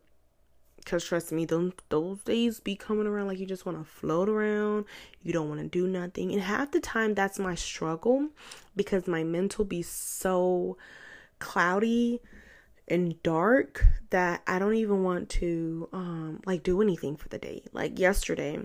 Because 0.77 1.05
trust 1.05 1.33
me, 1.33 1.45
those, 1.45 1.73
those 1.91 2.23
days 2.23 2.61
be 2.61 2.75
coming 2.75 3.07
around 3.07 3.27
like 3.27 3.39
you 3.39 3.47
just 3.47 3.67
want 3.67 3.79
to 3.79 3.85
float 3.85 4.29
around. 4.29 4.87
You 5.23 5.33
don't 5.33 5.49
want 5.49 5.61
to 5.61 5.69
do 5.69 5.87
nothing. 5.87 6.33
And 6.33 6.41
half 6.41 6.71
the 6.71 6.81
time, 6.81 7.15
that's 7.15 7.39
my 7.39 7.55
struggle 7.55 8.29
because 8.75 9.07
my 9.07 9.23
mental 9.23 9.65
be 9.65 9.83
so 9.83 10.79
cloudy 11.41 12.21
and 12.91 13.23
dark 13.23 13.85
that 14.11 14.43
I 14.47 14.59
don't 14.59 14.75
even 14.75 15.03
want 15.03 15.29
to 15.31 15.89
um 15.93 16.41
like 16.47 16.63
do 16.63 16.83
anything 16.83 17.17
for 17.17 17.29
the 17.29 17.39
day. 17.39 17.63
Like 17.73 17.99
yesterday, 17.99 18.61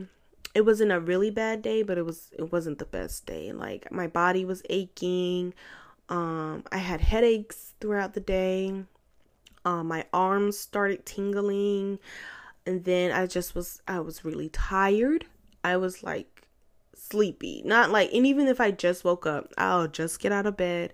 it 0.54 0.62
wasn't 0.66 0.92
a 0.92 1.00
really 1.00 1.30
bad 1.30 1.62
day, 1.62 1.84
but 1.84 1.98
it 1.98 2.06
was 2.06 2.30
it 2.38 2.52
wasn't 2.52 2.80
the 2.80 2.86
best 2.86 3.26
day. 3.26 3.52
Like 3.52 3.92
my 3.92 4.08
body 4.08 4.46
was 4.46 4.64
aching. 4.70 5.54
Um 6.10 6.64
I 6.72 6.78
had 6.78 7.02
headaches 7.02 7.74
throughout 7.80 8.14
the 8.14 8.20
day. 8.20 8.84
Um 9.66 9.88
my 9.88 10.06
arms 10.14 10.58
started 10.58 11.06
tingling 11.06 12.00
and 12.66 12.84
then 12.84 13.12
I 13.12 13.26
just 13.26 13.56
was 13.56 13.82
I 13.88 14.00
was 14.00 14.26
really 14.26 14.50
tired. 14.50 15.26
I 15.64 15.78
was 15.78 16.04
like 16.04 16.48
sleepy. 16.96 17.62
Not 17.66 17.90
like 17.90 18.14
and 18.14 18.26
even 18.28 18.48
if 18.48 18.62
I 18.62 18.72
just 18.72 19.04
woke 19.04 19.26
up, 19.26 19.52
I'll 19.58 19.88
just 19.88 20.20
get 20.20 20.32
out 20.32 20.46
of 20.46 20.58
bed 20.58 20.94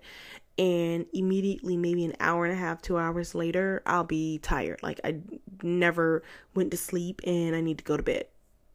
and 0.60 1.06
immediately 1.14 1.74
maybe 1.74 2.04
an 2.04 2.14
hour 2.20 2.44
and 2.44 2.52
a 2.52 2.56
half 2.56 2.82
two 2.82 2.98
hours 2.98 3.34
later 3.34 3.82
i'll 3.86 4.04
be 4.04 4.38
tired. 4.38 4.80
Like 4.82 5.00
i 5.02 5.16
never 5.62 6.22
went 6.54 6.70
to 6.70 6.76
sleep 6.76 7.22
and 7.26 7.56
i 7.56 7.60
need 7.60 7.78
to 7.78 7.84
go 7.84 7.96
to 7.96 8.02
bed. 8.02 8.26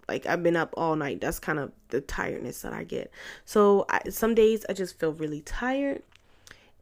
Like 0.10 0.26
i've 0.26 0.42
been 0.42 0.58
up 0.58 0.74
all 0.76 0.96
night. 0.96 1.22
That's 1.22 1.40
kind 1.40 1.60
of 1.60 1.72
the 1.90 2.02
tiredness 2.02 2.64
that 2.64 2.74
i 2.74 2.84
get. 2.84 3.12
So 3.46 3.86
I, 3.90 4.10
some 4.10 4.34
days 4.34 4.66
i 4.68 4.74
just 4.74 5.00
feel 5.00 5.14
really 5.14 5.42
tired 5.42 6.02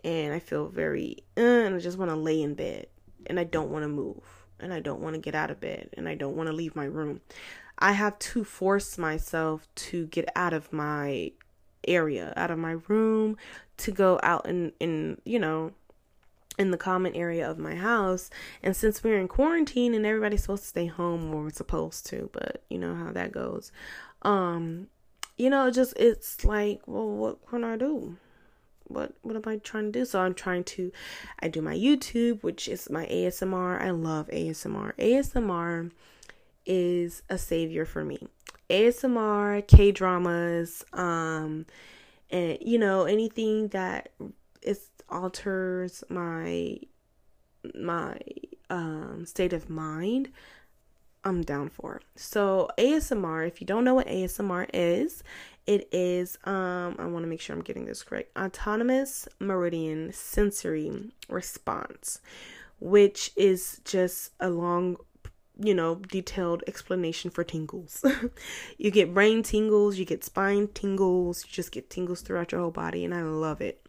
and 0.05 0.33
i 0.33 0.39
feel 0.39 0.67
very 0.67 1.17
uh, 1.37 1.41
and 1.41 1.75
i 1.75 1.79
just 1.79 1.97
want 1.97 2.11
to 2.11 2.17
lay 2.17 2.41
in 2.41 2.55
bed 2.55 2.87
and 3.27 3.39
i 3.39 3.45
don't 3.45 3.69
want 3.69 3.83
to 3.83 3.87
move 3.87 4.21
and 4.59 4.73
i 4.73 4.81
don't 4.81 4.99
want 4.99 5.15
to 5.15 5.21
get 5.21 5.33
out 5.33 5.49
of 5.49 5.61
bed 5.61 5.89
and 5.93 6.09
i 6.09 6.15
don't 6.15 6.35
want 6.35 6.47
to 6.47 6.53
leave 6.53 6.75
my 6.75 6.85
room. 6.85 7.21
I 7.79 7.93
have 7.93 8.17
to 8.19 8.43
force 8.43 8.97
myself 8.97 9.67
to 9.75 10.05
get 10.07 10.29
out 10.35 10.53
of 10.53 10.71
my 10.71 11.31
area, 11.87 12.33
out 12.35 12.51
of 12.51 12.57
my 12.57 12.77
room, 12.87 13.37
to 13.77 13.91
go 13.91 14.19
out 14.23 14.47
and 14.47 14.71
in 14.79 15.21
you 15.25 15.39
know 15.39 15.71
in 16.57 16.71
the 16.71 16.77
common 16.77 17.15
area 17.15 17.49
of 17.49 17.57
my 17.57 17.75
house. 17.75 18.29
And 18.61 18.75
since 18.75 19.03
we're 19.03 19.19
in 19.19 19.27
quarantine 19.27 19.93
and 19.93 20.05
everybody's 20.05 20.41
supposed 20.41 20.63
to 20.63 20.69
stay 20.69 20.85
home 20.85 21.33
or 21.33 21.43
we're 21.43 21.49
supposed 21.49 22.05
to, 22.07 22.29
but 22.31 22.63
you 22.69 22.77
know 22.77 22.95
how 22.95 23.11
that 23.11 23.31
goes. 23.31 23.71
Um, 24.21 24.87
you 25.37 25.49
know, 25.49 25.71
just 25.71 25.93
it's 25.97 26.45
like, 26.45 26.81
well, 26.85 27.09
what 27.09 27.47
can 27.47 27.63
I 27.63 27.77
do? 27.77 28.17
What 28.85 29.13
what 29.21 29.35
am 29.35 29.43
I 29.45 29.57
trying 29.57 29.91
to 29.91 29.99
do? 29.99 30.05
So 30.05 30.19
I'm 30.19 30.33
trying 30.33 30.63
to 30.65 30.91
I 31.39 31.47
do 31.47 31.61
my 31.61 31.75
YouTube, 31.75 32.43
which 32.43 32.67
is 32.67 32.89
my 32.89 33.05
ASMR. 33.07 33.81
I 33.81 33.89
love 33.91 34.27
ASMR. 34.27 34.93
ASMR 34.97 35.91
is 36.65 37.23
a 37.29 37.37
savior 37.37 37.85
for 37.85 38.05
me. 38.05 38.27
ASMR, 38.73 39.65
K 39.67 39.91
dramas, 39.91 40.83
um, 40.93 41.67
and 42.31 42.57
you 42.59 42.79
know 42.79 43.03
anything 43.05 43.67
that 43.69 44.09
is 44.63 44.89
alters 45.09 46.03
my 46.09 46.79
my 47.75 48.17
um 48.69 49.25
state 49.25 49.53
of 49.53 49.69
mind. 49.69 50.29
I'm 51.25 51.41
down 51.43 51.69
for. 51.69 52.01
So 52.17 52.67
ASMR, 52.77 53.47
if 53.47 53.61
you 53.61 53.67
don't 53.67 53.85
know 53.85 53.93
what 53.93 54.07
ASMR 54.07 54.67
is, 54.73 55.23
it 55.67 55.87
is 55.91 56.37
um 56.45 56.95
I 56.97 57.05
want 57.05 57.23
to 57.23 57.29
make 57.29 57.41
sure 57.41 57.55
I'm 57.55 57.61
getting 57.61 57.85
this 57.85 58.01
correct. 58.01 58.35
Autonomous 58.35 59.27
meridian 59.39 60.11
sensory 60.11 61.11
response, 61.29 62.21
which 62.79 63.31
is 63.35 63.81
just 63.85 64.31
a 64.39 64.49
long 64.49 64.97
you 65.59 65.73
know, 65.73 65.95
detailed 65.95 66.63
explanation 66.67 67.29
for 67.29 67.43
tingles. 67.43 68.03
you 68.77 68.91
get 68.91 69.13
brain 69.13 69.43
tingles, 69.43 69.97
you 69.97 70.05
get 70.05 70.23
spine 70.23 70.67
tingles, 70.69 71.45
you 71.45 71.51
just 71.51 71.71
get 71.71 71.89
tingles 71.89 72.21
throughout 72.21 72.51
your 72.51 72.61
whole 72.61 72.71
body, 72.71 73.05
and 73.05 73.13
I 73.13 73.21
love 73.23 73.61
it. 73.61 73.83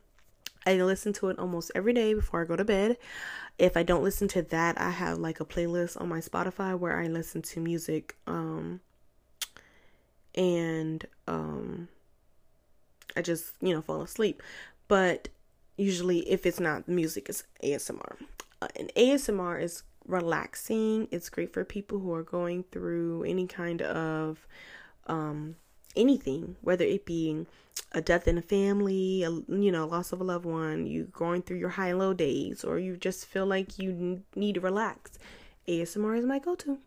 I 0.67 0.75
listen 0.77 1.13
to 1.15 1.29
it 1.29 1.39
almost 1.39 1.71
every 1.75 1.93
day 1.93 2.15
before 2.15 2.43
I 2.43 2.45
go 2.45 2.57
to 2.57 2.65
bed. 2.65 2.97
If 3.59 3.77
I 3.77 3.83
don't 3.83 4.03
listen 4.03 4.29
to 4.29 4.43
that, 4.43 4.81
I 4.81 4.91
have 4.91 5.19
like 5.19 5.41
a 5.41 5.45
playlist 5.45 6.01
on 6.01 6.09
my 6.09 6.21
Spotify 6.21 6.79
where 6.79 6.99
I 6.99 7.07
listen 7.07 7.43
to 7.43 7.61
music 7.61 8.17
um 8.27 8.81
and 10.35 11.07
um 11.29 11.89
I 13.17 13.23
just, 13.23 13.53
you 13.61 13.73
know, 13.73 13.83
fall 13.83 14.03
asleep. 14.03 14.43
But 14.89 15.29
usually 15.77 16.21
if 16.31 16.47
it's 16.47 16.59
not 16.59 16.89
music, 16.89 17.29
it's 17.29 17.45
ASMR. 17.63 18.17
Uh, 18.61 18.69
and 18.77 18.91
ASMR 18.97 19.63
is 19.63 19.83
relaxing. 20.07 21.09
It's 21.11 21.29
great 21.29 21.53
for 21.53 21.65
people 21.65 21.99
who 21.99 22.13
are 22.13 22.23
going 22.23 22.65
through 22.71 23.25
any 23.25 23.47
kind 23.47 23.83
of 23.83 24.47
um 25.07 25.57
anything, 25.97 26.57
whether 26.61 26.85
it 26.85 27.07
be 27.07 27.47
a 27.93 28.01
death 28.01 28.27
in 28.27 28.39
a 28.39 28.43
family, 28.43 29.23
a, 29.23 29.31
you 29.31 29.71
know, 29.71 29.87
loss 29.87 30.13
of 30.13 30.21
a 30.21 30.25
loved 30.25 30.45
one, 30.45 30.87
you 30.87 31.05
going 31.13 31.43
through 31.43 31.59
your 31.59 31.71
high 31.71 31.89
and 31.89 31.99
low 31.99 32.13
days, 32.13 32.65
or 32.65 32.79
you 32.79 32.97
just 32.97 33.27
feel 33.27 33.47
like 33.47 33.79
you 33.79 34.23
need 34.35 34.55
to 34.55 34.61
relax. 34.61 35.19
ASMR 35.69 36.19
is 36.19 36.27
my 36.27 36.39
go-to. 36.39 36.79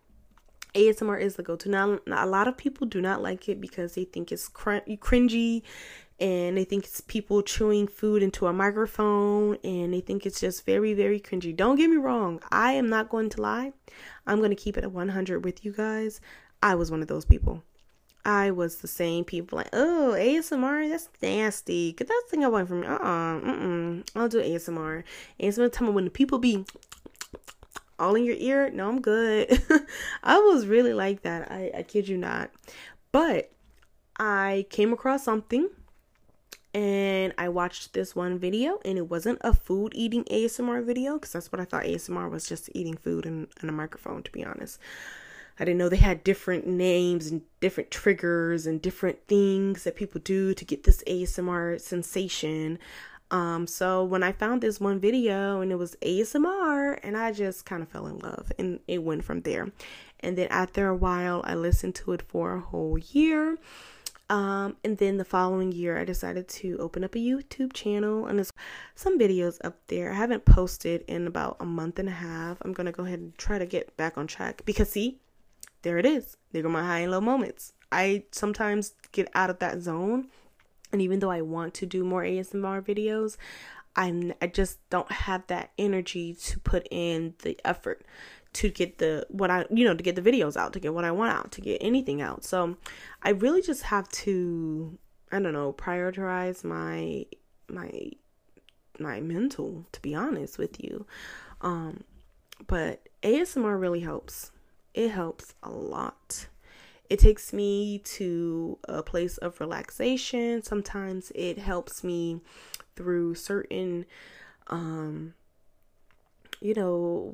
ASMR 0.75 1.19
is 1.19 1.36
the 1.36 1.43
go-to. 1.43 1.69
Now, 1.69 2.00
a 2.07 2.27
lot 2.27 2.47
of 2.47 2.57
people 2.57 2.86
do 2.86 3.01
not 3.01 3.21
like 3.21 3.50
it 3.50 3.59
because 3.59 3.95
they 3.95 4.03
think 4.03 4.31
it's 4.31 4.47
cr- 4.47 4.86
cringy, 5.00 5.63
and 6.19 6.57
they 6.57 6.63
think 6.63 6.86
it's 6.86 7.01
people 7.01 7.41
chewing 7.43 7.88
food 7.88 8.24
into 8.24 8.47
a 8.47 8.53
microphone, 8.53 9.57
and 9.63 9.93
they 9.93 10.01
think 10.01 10.25
it's 10.25 10.39
just 10.39 10.65
very, 10.65 10.93
very 10.93 11.19
cringy. 11.19 11.55
Don't 11.55 11.75
get 11.75 11.89
me 11.89 11.97
wrong. 11.97 12.41
I 12.51 12.74
am 12.74 12.89
not 12.89 13.09
going 13.09 13.29
to 13.31 13.41
lie. 13.41 13.74
I'm 14.25 14.39
going 14.39 14.50
to 14.50 14.55
keep 14.55 14.77
it 14.77 14.83
at 14.83 14.91
100 14.91 15.45
with 15.45 15.63
you 15.63 15.71
guys. 15.71 16.19
I 16.62 16.75
was 16.75 16.89
one 16.89 17.01
of 17.01 17.07
those 17.07 17.25
people. 17.25 17.63
I 18.25 18.51
was 18.51 18.77
the 18.77 18.88
same 18.88 19.24
people 19.24 19.57
like, 19.57 19.69
oh, 19.71 20.15
ASMR, 20.17 20.89
that's 20.89 21.07
nasty. 21.21 21.93
Get 21.93 22.07
that 22.07 22.24
thing 22.29 22.43
away 22.43 22.65
from 22.65 22.81
me. 22.81 22.88
Uh-uh, 22.88 23.39
mm-mm. 23.39 24.09
I'll 24.15 24.27
do 24.27 24.41
ASMR. 24.41 25.03
ASMR, 25.39 25.71
tell 25.71 25.88
me 25.88 25.93
when 25.93 26.03
the 26.03 26.09
people 26.09 26.39
be 26.39 26.65
all 28.00 28.15
in 28.15 28.25
your 28.25 28.36
ear. 28.38 28.69
No, 28.71 28.89
I'm 28.89 29.01
good. 29.01 29.63
I 30.24 30.39
was 30.39 30.65
really 30.65 30.93
like 30.93 31.21
that. 31.21 31.50
I, 31.51 31.71
I 31.77 31.83
kid 31.83 32.09
you 32.09 32.17
not. 32.17 32.51
But 33.12 33.51
I 34.19 34.65
came 34.69 34.91
across 34.91 35.24
something 35.24 35.69
and 36.77 37.34
I 37.39 37.50
watched 37.50 37.93
this 37.93 38.15
one 38.15 38.38
video 38.38 38.79
and 38.86 39.00
it 39.00 39.10
wasn't 39.10 39.39
a 39.41 39.51
food 39.51 39.93
eating 39.96 40.24
ASMR 40.25 40.86
video 40.86 41.13
because 41.13 41.34
that's 41.34 41.51
what 41.51 41.60
I 41.60 41.65
thought 41.65 41.86
ASMR 41.86 42.29
was 42.29 42.48
just 42.48 42.69
eating 42.75 42.96
food 42.96 43.25
and, 43.25 43.48
in 43.63 43.69
a 43.69 43.72
microphone 43.72 44.22
to 44.22 44.31
be 44.31 44.46
honest. 44.46 44.77
I 45.60 45.65
didn't 45.65 45.79
know 45.79 45.89
they 45.89 45.98
had 45.98 46.24
different 46.24 46.67
names 46.67 47.31
and 47.31 47.41
different 47.62 47.89
triggers 47.89 48.67
and 48.67 48.79
different 48.79 49.17
things 49.27 49.86
that 49.86 49.96
people 49.96 50.22
do 50.24 50.53
to 50.53 50.63
get 50.63 50.84
this 50.84 51.03
ASMR 51.07 51.81
sensation. 51.81 52.77
Um, 53.31 53.65
so 53.65 54.03
when 54.03 54.22
I 54.22 54.31
found 54.31 54.62
this 54.62 54.79
one 54.79 55.00
video 55.00 55.62
and 55.62 55.72
it 55.72 55.79
was 55.79 55.96
ASMR, 56.03 57.00
and 57.01 57.17
I 57.17 57.31
just 57.31 57.65
kind 57.65 57.81
of 57.81 57.89
fell 57.89 58.05
in 58.05 58.19
love, 58.19 58.51
and 58.60 58.79
it 58.88 59.03
went 59.03 59.24
from 59.24 59.41
there. 59.41 59.72
And 60.19 60.38
then 60.38 60.48
after 60.50 60.88
a 60.88 60.96
while, 60.96 61.41
I 61.43 61.55
listened 61.55 61.96
to 61.96 62.13
it 62.13 62.22
for 62.22 62.53
a 62.53 62.62
whole 62.62 63.00
year. 63.00 63.57
Um, 64.29 64.75
and 64.84 64.98
then 64.98 65.17
the 65.17 65.25
following 65.25 65.72
year, 65.72 65.98
I 65.98 66.03
decided 66.03 66.48
to 66.50 66.77
open 66.79 67.03
up 67.03 67.15
a 67.15 67.19
YouTube 67.19 67.74
channel, 67.74 68.25
and 68.25 68.38
there's 68.38 68.51
some 68.93 69.17
videos 69.17 69.57
up 69.63 69.77
there. 69.88 70.12
I 70.12 70.15
haven't 70.15 70.46
posted 70.46 71.03
in 71.07 71.27
about 71.27 71.57
a 71.60 71.65
month 71.65 71.98
and 71.98 72.10
a 72.10 72.13
half. 72.13 72.57
I'm 72.62 72.74
gonna 72.74 72.91
go 72.91 73.05
ahead 73.05 73.19
and 73.19 73.38
try 73.38 73.57
to 73.57 73.65
get 73.65 73.96
back 73.96 74.17
on 74.17 74.27
track 74.27 74.63
because 74.65 74.89
see, 74.89 75.19
there 75.84 75.98
it 75.98 76.05
is. 76.05 76.36
There 76.51 76.62
go 76.62 76.69
my 76.69 76.84
high 76.84 77.00
and 77.00 77.12
low 77.12 77.22
moments. 77.22 77.72
I 77.91 78.25
sometimes 78.31 78.93
get 79.13 79.29
out 79.34 79.50
of 79.50 79.60
that 79.60 79.81
zone, 79.81 80.27
and 80.91 81.01
even 81.01 81.19
though 81.19 81.31
I 81.31 81.41
want 81.41 81.74
to 81.75 81.86
do 81.86 82.03
more 82.03 82.24
ASMR 82.24 82.81
videos, 82.81 83.38
I'm 83.96 84.34
I 84.41 84.48
just 84.48 84.77
don't 84.89 85.12
have 85.12 85.48
that 85.48 85.72
energy 85.77 86.34
to 86.34 86.60
put 86.60 86.88
in 86.91 87.34
the 87.43 87.57
effort 87.65 88.05
to 88.58 88.70
get 88.70 88.98
the 88.98 89.24
what 89.30 89.52
I 89.52 89.66
you 89.70 89.86
know 89.86 89.94
to 89.94 90.02
get 90.04 90.16
the 90.16 90.22
videos 90.22 90.58
out, 90.58 90.74
to 90.74 90.80
get 90.80 90.92
what 90.92 91.06
I 91.06 91.12
want 91.12 91.32
out, 91.32 91.52
to 91.54 91.62
get 91.62 91.78
anything 91.80 92.24
out. 92.24 92.44
So 92.44 92.76
I 93.22 93.30
really 93.30 93.62
just 93.62 93.84
have 93.84 94.10
to 94.10 94.98
I 95.32 95.40
don't 95.40 95.54
know 95.54 95.74
prioritize 95.74 96.64
my 96.64 97.26
my 97.70 97.92
my 99.00 99.22
mental 99.22 99.86
to 99.92 100.02
be 100.02 100.16
honest 100.16 100.58
with 100.58 100.84
you. 100.84 101.06
Um 101.62 102.04
but 102.66 103.08
ASMR 103.22 103.80
really 103.80 104.00
helps 104.00 104.52
it 104.96 105.12
helps 105.12 105.54
a 105.62 105.70
lot. 105.70 106.48
It 107.12 107.20
takes 107.20 107.54
me 107.54 108.00
to 108.00 108.80
a 108.86 109.04
place 109.04 109.38
of 109.38 109.60
relaxation. 109.60 110.63
Sometimes 110.63 111.32
it 111.36 111.60
helps 111.60 112.04
me 112.04 112.41
through 112.96 113.36
certain, 113.36 114.06
um, 114.67 115.36
you 116.60 116.74
know, 116.74 117.34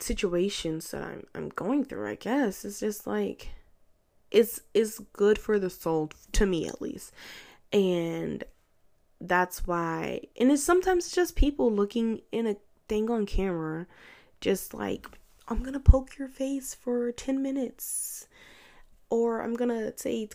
situations 0.00 0.90
that 0.90 1.02
I'm 1.02 1.26
I'm 1.34 1.48
going 1.50 1.84
through. 1.84 2.08
I 2.08 2.16
guess 2.16 2.64
it's 2.64 2.80
just 2.80 3.06
like 3.06 3.48
it's 4.30 4.60
it's 4.72 4.98
good 5.12 5.38
for 5.38 5.58
the 5.58 5.70
soul 5.70 6.10
to 6.32 6.46
me 6.46 6.66
at 6.66 6.82
least, 6.82 7.12
and 7.72 8.44
that's 9.20 9.66
why. 9.66 10.20
And 10.38 10.50
it's 10.50 10.62
sometimes 10.62 11.12
just 11.12 11.36
people 11.36 11.70
looking 11.72 12.22
in 12.32 12.46
a 12.46 12.56
thing 12.88 13.10
on 13.10 13.26
camera, 13.26 13.86
just 14.40 14.74
like 14.74 15.06
I'm 15.48 15.62
gonna 15.62 15.80
poke 15.80 16.18
your 16.18 16.28
face 16.28 16.74
for 16.74 17.12
10 17.12 17.42
minutes. 17.42 18.26
Or 19.10 19.42
I'm 19.42 19.54
gonna 19.54 19.96
say 19.96 20.28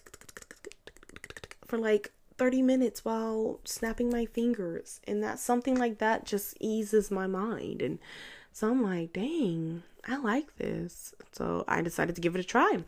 for 1.66 1.78
like 1.78 2.12
30 2.38 2.62
minutes 2.62 3.04
while 3.04 3.60
snapping 3.66 4.10
my 4.10 4.26
fingers. 4.26 5.02
And 5.08 5.24
that 5.24 5.40
something 5.40 5.76
like 5.76 5.98
that 6.00 6.26
just 6.26 6.56
eases 6.60 7.12
my 7.12 7.28
mind. 7.28 7.82
And 7.82 8.00
so 8.52 8.70
I'm 8.70 8.84
like, 8.84 9.14
dang, 9.14 9.84
I 10.08 10.18
like 10.18 10.58
this. 10.58 11.14
So 11.32 11.64
I 11.68 11.82
decided 11.82 12.16
to 12.16 12.22
give 12.22 12.36
it 12.36 12.42
a 12.42 12.44
try. 12.44 12.84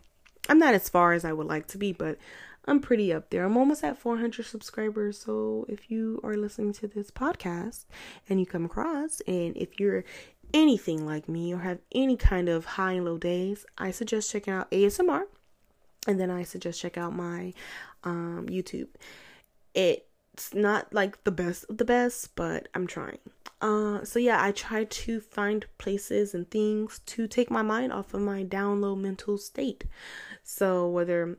I'm 0.48 0.58
not 0.58 0.74
as 0.74 0.88
far 0.88 1.12
as 1.12 1.24
I 1.24 1.32
would 1.32 1.46
like 1.46 1.68
to 1.68 1.78
be, 1.78 1.92
but 1.92 2.18
I'm 2.64 2.80
pretty 2.80 3.12
up 3.12 3.30
there. 3.30 3.44
I'm 3.44 3.56
almost 3.56 3.82
at 3.84 3.98
400 3.98 4.44
subscribers. 4.44 5.18
So 5.18 5.66
if 5.68 5.90
you 5.90 6.20
are 6.22 6.36
listening 6.36 6.72
to 6.74 6.88
this 6.88 7.10
podcast 7.10 7.84
and 8.28 8.38
you 8.38 8.46
come 8.46 8.64
across, 8.64 9.20
and 9.26 9.56
if 9.56 9.80
you're 9.80 10.04
anything 10.54 11.06
like 11.06 11.28
me 11.28 11.52
or 11.52 11.58
have 11.58 11.78
any 11.92 12.16
kind 12.16 12.48
of 12.48 12.64
high 12.64 12.92
and 12.92 13.04
low 13.04 13.18
days, 13.18 13.64
I 13.78 13.90
suggest 13.90 14.30
checking 14.30 14.52
out 14.52 14.70
ASMR. 14.70 15.22
And 16.06 16.20
then 16.20 16.30
I 16.30 16.42
suggest 16.42 16.80
check 16.80 16.98
out 16.98 17.14
my 17.14 17.52
um, 18.04 18.46
YouTube. 18.48 18.88
It's 20.34 20.54
not 20.54 20.92
like 20.92 21.24
the 21.24 21.30
best 21.30 21.66
of 21.68 21.78
the 21.78 21.84
best, 21.84 22.34
but 22.34 22.68
I'm 22.74 22.86
trying. 22.86 23.18
Uh, 23.60 24.04
so 24.04 24.18
yeah, 24.18 24.42
I 24.42 24.50
try 24.52 24.84
to 24.84 25.20
find 25.20 25.66
places 25.78 26.34
and 26.34 26.50
things 26.50 27.00
to 27.06 27.28
take 27.28 27.50
my 27.50 27.62
mind 27.62 27.92
off 27.92 28.14
of 28.14 28.20
my 28.20 28.42
down 28.42 28.80
low 28.80 28.96
mental 28.96 29.38
state. 29.38 29.84
So 30.42 30.88
whether 30.88 31.36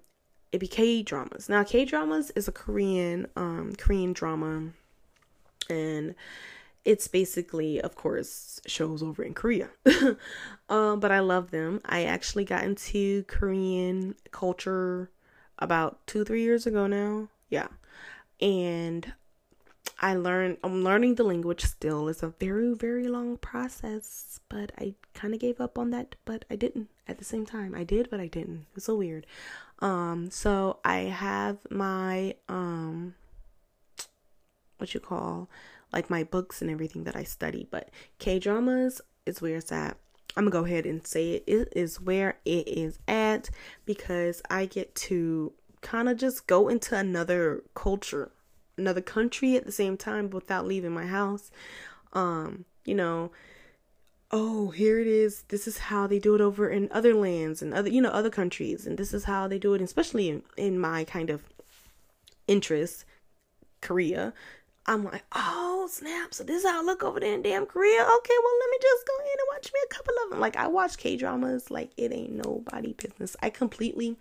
it 0.52 0.60
be 0.60 0.68
K 0.68 1.02
dramas. 1.02 1.50
Now 1.50 1.64
K 1.64 1.86
dramas 1.86 2.32
is 2.32 2.48
a 2.48 2.52
Korean 2.52 3.28
um 3.36 3.74
Korean 3.78 4.14
drama 4.14 4.70
and 5.70 6.16
it's 6.86 7.08
basically, 7.08 7.82
of 7.82 7.96
course, 7.96 8.60
shows 8.66 9.02
over 9.02 9.24
in 9.24 9.34
Korea. 9.34 9.70
um, 10.70 11.00
but 11.00 11.12
I 11.12 11.20
love 11.20 11.52
them. 11.52 11.80
I 11.86 12.04
actually 12.04 12.44
got 12.44 12.64
into 12.64 13.24
Korean 13.24 14.16
culture 14.32 15.10
about 15.60 16.06
two, 16.08 16.26
three 16.26 16.44
years 16.44 16.68
ago 16.68 16.88
now. 16.88 17.30
Yeah. 17.50 17.68
And 18.44 19.14
I 20.00 20.16
learned, 20.16 20.58
I'm 20.66 20.84
learning 20.84 21.16
the 21.16 21.24
language 21.24 21.64
still. 21.64 22.10
It's 22.10 22.24
a 22.24 22.28
very, 22.28 22.74
very 22.74 23.08
long 23.08 23.38
process, 23.38 24.42
but 24.50 24.74
I 24.78 24.96
kind 25.14 25.34
of 25.34 25.40
gave 25.40 25.62
up 25.62 25.80
on 25.80 25.92
that, 25.92 26.16
but 26.26 26.44
I 26.52 26.58
didn't 26.58 26.90
at 27.08 27.20
the 27.20 27.24
same 27.24 27.46
time. 27.46 27.74
I 27.74 27.86
did, 27.86 28.10
but 28.10 28.20
I 28.20 28.28
didn't. 28.28 28.66
It's 28.76 28.86
so 28.86 28.96
weird. 28.96 29.26
Um, 29.80 30.30
so 30.30 30.80
I 30.84 30.98
have 30.98 31.58
my, 31.70 32.36
um, 32.50 33.16
what 34.78 34.94
you 34.94 35.00
call, 35.00 35.50
like 35.94 36.10
my 36.10 36.26
books 36.26 36.62
and 36.62 36.70
everything 36.70 37.06
that 37.06 37.16
I 37.16 37.24
study. 37.24 37.66
But 37.72 37.92
K 38.20 38.40
dramas 38.40 39.00
is 39.26 39.42
where 39.42 39.56
it's 39.56 39.72
at. 39.72 39.96
I'm 40.36 40.44
gonna 40.44 40.52
go 40.52 40.66
ahead 40.66 40.86
and 40.86 41.08
say 41.08 41.36
it. 41.36 41.44
It 41.48 41.74
is 41.76 42.02
where 42.02 42.40
it 42.44 42.68
is 42.68 43.00
at 43.08 43.50
because 43.86 44.42
I 44.50 44.66
get 44.66 44.96
to 44.96 45.54
kind 45.84 46.10
of 46.10 46.18
just 46.18 46.48
go 46.48 46.68
into 46.68 46.98
another 46.98 47.62
culture, 47.76 48.32
another 48.78 49.02
country 49.02 49.56
at 49.56 49.66
the 49.66 49.72
same 49.72 49.98
time 49.98 50.32
without 50.32 50.66
leaving 50.66 50.92
my 50.92 51.06
house. 51.06 51.52
Um, 52.14 52.66
you 52.86 52.96
know, 52.96 53.32
oh, 54.32 54.72
here 54.72 55.00
it 55.00 55.08
is. 55.08 55.44
This 55.50 55.68
is 55.68 55.78
how 55.78 56.08
they 56.08 56.18
do 56.18 56.34
it 56.34 56.42
over 56.42 56.68
in 56.68 56.90
other 56.92 57.14
lands 57.14 57.62
and 57.62 57.74
other, 57.74 57.90
you 57.90 58.02
know, 58.02 58.10
other 58.10 58.32
countries, 58.32 58.88
and 58.88 58.98
this 58.98 59.14
is 59.14 59.26
how 59.26 59.48
they 59.48 59.60
do 59.60 59.76
it, 59.76 59.82
especially 59.82 60.30
in, 60.30 60.42
in 60.58 60.80
my 60.80 61.04
kind 61.04 61.30
of 61.30 61.44
interest, 62.48 63.06
Korea. 63.82 64.34
I'm 64.86 65.06
like, 65.06 65.24
oh 65.34 65.88
snap! 65.90 66.34
So 66.34 66.44
this 66.44 66.64
is 66.64 66.70
how 66.70 66.82
I 66.82 66.84
look 66.84 67.04
over 67.04 67.20
there 67.20 67.34
in 67.34 67.42
damn 67.42 67.66
Korea. 67.66 68.02
Okay, 68.02 68.34
well 68.44 68.60
let 68.60 68.70
me 68.70 68.78
just 68.82 69.08
go 69.08 69.14
in 69.20 69.26
and 69.26 69.56
watch 69.56 69.72
me 69.74 69.80
a 69.86 69.94
couple 69.94 70.14
of 70.24 70.32
them. 70.32 70.40
Like 70.40 70.58
I 70.58 70.68
watch 70.68 70.98
K 70.98 71.16
dramas 71.16 71.72
like 71.72 71.92
it 71.96 72.12
ain't 72.12 72.34
nobody 72.34 72.94
business. 72.94 73.38
I 73.42 73.50
completely, 73.50 74.18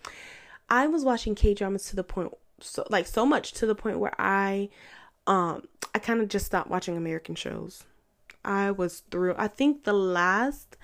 I 0.72 0.86
was 0.86 1.04
watching 1.04 1.34
K 1.34 1.52
dramas 1.52 1.84
to 1.90 1.96
the 1.96 2.02
point, 2.02 2.32
so 2.58 2.86
like 2.88 3.06
so 3.06 3.26
much 3.26 3.52
to 3.52 3.66
the 3.66 3.74
point 3.74 3.98
where 3.98 4.14
I, 4.18 4.70
um, 5.26 5.68
I 5.94 5.98
kind 5.98 6.22
of 6.22 6.28
just 6.28 6.46
stopped 6.46 6.70
watching 6.70 6.96
American 6.96 7.34
shows. 7.34 7.84
I 8.42 8.70
was 8.70 9.00
through. 9.10 9.34
I 9.36 9.48
think 9.48 9.84
the 9.84 9.92
last 9.92 10.78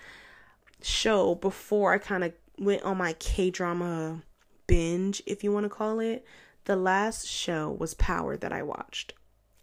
show 0.83 1.37
before 1.37 1.95
I 1.95 1.99
kind 1.99 2.23
of 2.23 2.35
went 2.59 2.83
on 2.83 2.99
my 2.99 3.15
K 3.15 3.49
drama 3.49 4.25
binge, 4.67 5.23
if 5.25 5.43
you 5.43 5.53
want 5.53 5.65
to 5.65 5.71
call 5.71 6.01
it, 6.01 6.23
the 6.67 6.77
last 6.77 7.27
show 7.27 7.71
was 7.71 7.95
Power 7.95 8.37
that 8.37 8.53
I 8.53 8.63
watched. 8.63 9.15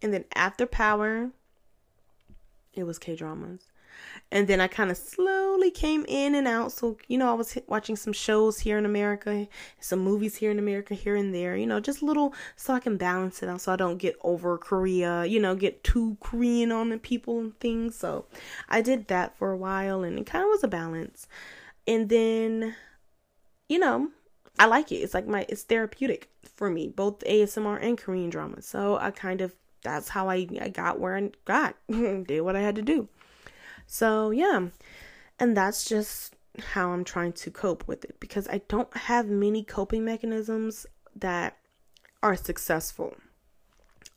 And 0.01 0.11
then 0.11 0.25
after 0.33 0.65
Power, 0.65 1.29
it 2.73 2.85
was 2.85 2.97
K 2.97 3.15
dramas. 3.15 3.67
And 4.31 4.47
then 4.47 4.59
I 4.59 4.67
kind 4.67 4.91
of 4.91 4.97
slowly 4.97 5.71
came 5.71 6.05
in 6.07 6.35
and 6.35 6.47
out. 6.47 6.71
So, 6.71 6.97
you 7.07 7.17
know, 7.17 7.29
I 7.29 7.33
was 7.33 7.57
watching 7.67 7.95
some 7.95 8.13
shows 8.13 8.59
here 8.59 8.77
in 8.77 8.85
America, 8.85 9.47
some 9.79 9.99
movies 9.99 10.35
here 10.35 10.51
in 10.51 10.59
America, 10.59 10.93
here 10.93 11.15
and 11.15 11.33
there, 11.33 11.55
you 11.55 11.67
know, 11.67 11.79
just 11.79 12.01
little 12.01 12.33
so 12.55 12.73
I 12.73 12.79
can 12.79 12.97
balance 12.97 13.43
it 13.43 13.49
out 13.49 13.61
so 13.61 13.71
I 13.71 13.75
don't 13.75 13.97
get 13.97 14.15
over 14.23 14.57
Korea, 14.57 15.25
you 15.25 15.39
know, 15.39 15.55
get 15.55 15.83
too 15.83 16.17
Korean 16.19 16.71
on 16.71 16.89
the 16.89 16.97
people 16.97 17.39
and 17.39 17.57
things. 17.59 17.95
So 17.95 18.25
I 18.67 18.81
did 18.81 19.07
that 19.07 19.37
for 19.37 19.51
a 19.51 19.57
while 19.57 20.03
and 20.03 20.17
it 20.19 20.25
kind 20.25 20.43
of 20.43 20.49
was 20.49 20.63
a 20.63 20.67
balance. 20.67 21.27
And 21.87 22.09
then, 22.09 22.75
you 23.69 23.79
know, 23.79 24.09
I 24.57 24.65
like 24.65 24.91
it. 24.91 24.95
It's 24.97 25.13
like 25.13 25.27
my, 25.27 25.45
it's 25.49 25.63
therapeutic 25.63 26.29
for 26.55 26.69
me, 26.69 26.87
both 26.87 27.19
ASMR 27.19 27.79
and 27.81 27.97
Korean 27.97 28.29
drama. 28.29 28.61
So 28.61 28.97
I 28.97 29.11
kind 29.11 29.41
of, 29.41 29.53
that's 29.83 30.09
how 30.09 30.29
I, 30.29 30.47
I 30.59 30.69
got 30.69 30.99
where 30.99 31.15
I 31.15 31.29
got, 31.45 31.75
did 31.89 32.41
what 32.41 32.55
I 32.55 32.61
had 32.61 32.75
to 32.75 32.81
do. 32.81 33.07
So, 33.85 34.31
yeah. 34.31 34.67
And 35.39 35.55
that's 35.55 35.85
just 35.85 36.35
how 36.59 36.91
I'm 36.91 37.03
trying 37.03 37.33
to 37.33 37.51
cope 37.51 37.87
with 37.87 38.05
it 38.05 38.17
because 38.19 38.47
I 38.47 38.61
don't 38.67 38.95
have 38.95 39.27
many 39.27 39.63
coping 39.63 40.05
mechanisms 40.05 40.85
that 41.15 41.57
are 42.23 42.35
successful. 42.35 43.15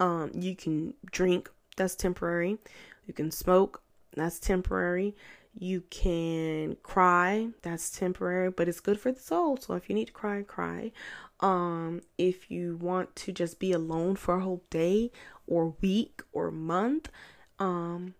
Um, 0.00 0.30
you 0.34 0.54
can 0.54 0.94
drink, 1.10 1.50
that's 1.76 1.96
temporary. 1.96 2.58
You 3.06 3.14
can 3.14 3.30
smoke, 3.30 3.82
that's 4.14 4.38
temporary. 4.38 5.16
You 5.58 5.82
can 5.90 6.76
cry, 6.82 7.48
that's 7.62 7.90
temporary, 7.90 8.50
but 8.50 8.68
it's 8.68 8.80
good 8.80 9.00
for 9.00 9.10
the 9.10 9.20
soul. 9.20 9.56
So 9.56 9.74
if 9.74 9.88
you 9.88 9.94
need 9.94 10.06
to 10.06 10.12
cry, 10.12 10.42
cry. 10.42 10.92
Um, 11.40 12.02
if 12.16 12.50
you 12.50 12.76
want 12.76 13.16
to 13.16 13.32
just 13.32 13.58
be 13.58 13.72
alone 13.72 14.14
for 14.16 14.36
a 14.36 14.40
whole 14.40 14.62
day 14.70 15.10
or 15.46 15.74
week 15.80 16.22
or 16.32 16.50
month, 16.52 17.10
um, 17.58 18.14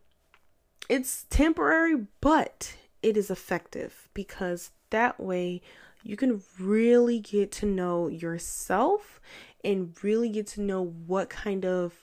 it's 0.89 1.27
temporary, 1.31 2.07
but 2.21 2.77
it 3.03 3.17
is 3.17 3.31
effective 3.31 4.09
because 4.15 4.71
that 4.91 5.21
way 5.21 5.61
you 6.03 6.17
can 6.17 6.43
really 6.59 7.21
get 7.21 7.53
to 7.53 7.67
know 7.67 8.09
yourself 8.09 9.21
and 9.65 9.95
really 10.03 10.29
get 10.29 10.47
to 10.47 10.61
know 10.61 10.83
what 10.83 11.29
kind 11.29 11.65
of 11.65 11.95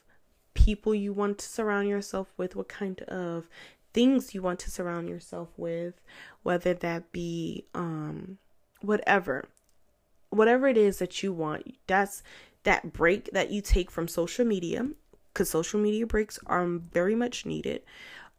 people 0.54 0.94
you 0.94 1.14
want 1.14 1.38
to 1.38 1.46
surround 1.46 1.88
yourself 1.88 2.28
with, 2.38 2.56
what 2.56 2.68
kind 2.68 3.02
of 3.04 3.48
things 3.94 4.36
you 4.36 4.42
want 4.42 4.60
to 4.60 4.70
surround 4.70 5.08
yourself 5.08 5.50
with, 5.58 6.02
whether 6.44 6.74
that 6.74 7.12
be 7.12 7.66
um 7.74 8.38
whatever. 8.82 9.46
Whatever 10.30 10.68
it 10.68 10.78
is 10.78 11.00
that 11.00 11.24
you 11.24 11.32
want, 11.32 11.78
that's 11.88 12.22
that 12.64 12.92
break 12.92 13.30
that 13.32 13.52
you 13.52 13.62
take 13.62 13.90
from 13.90 14.08
social 14.08 14.46
media 14.46 14.90
cuz 15.34 15.50
social 15.50 15.80
media 15.80 16.06
breaks 16.06 16.40
are 16.46 16.68
very 16.68 17.16
much 17.16 17.46
needed. 17.46 17.84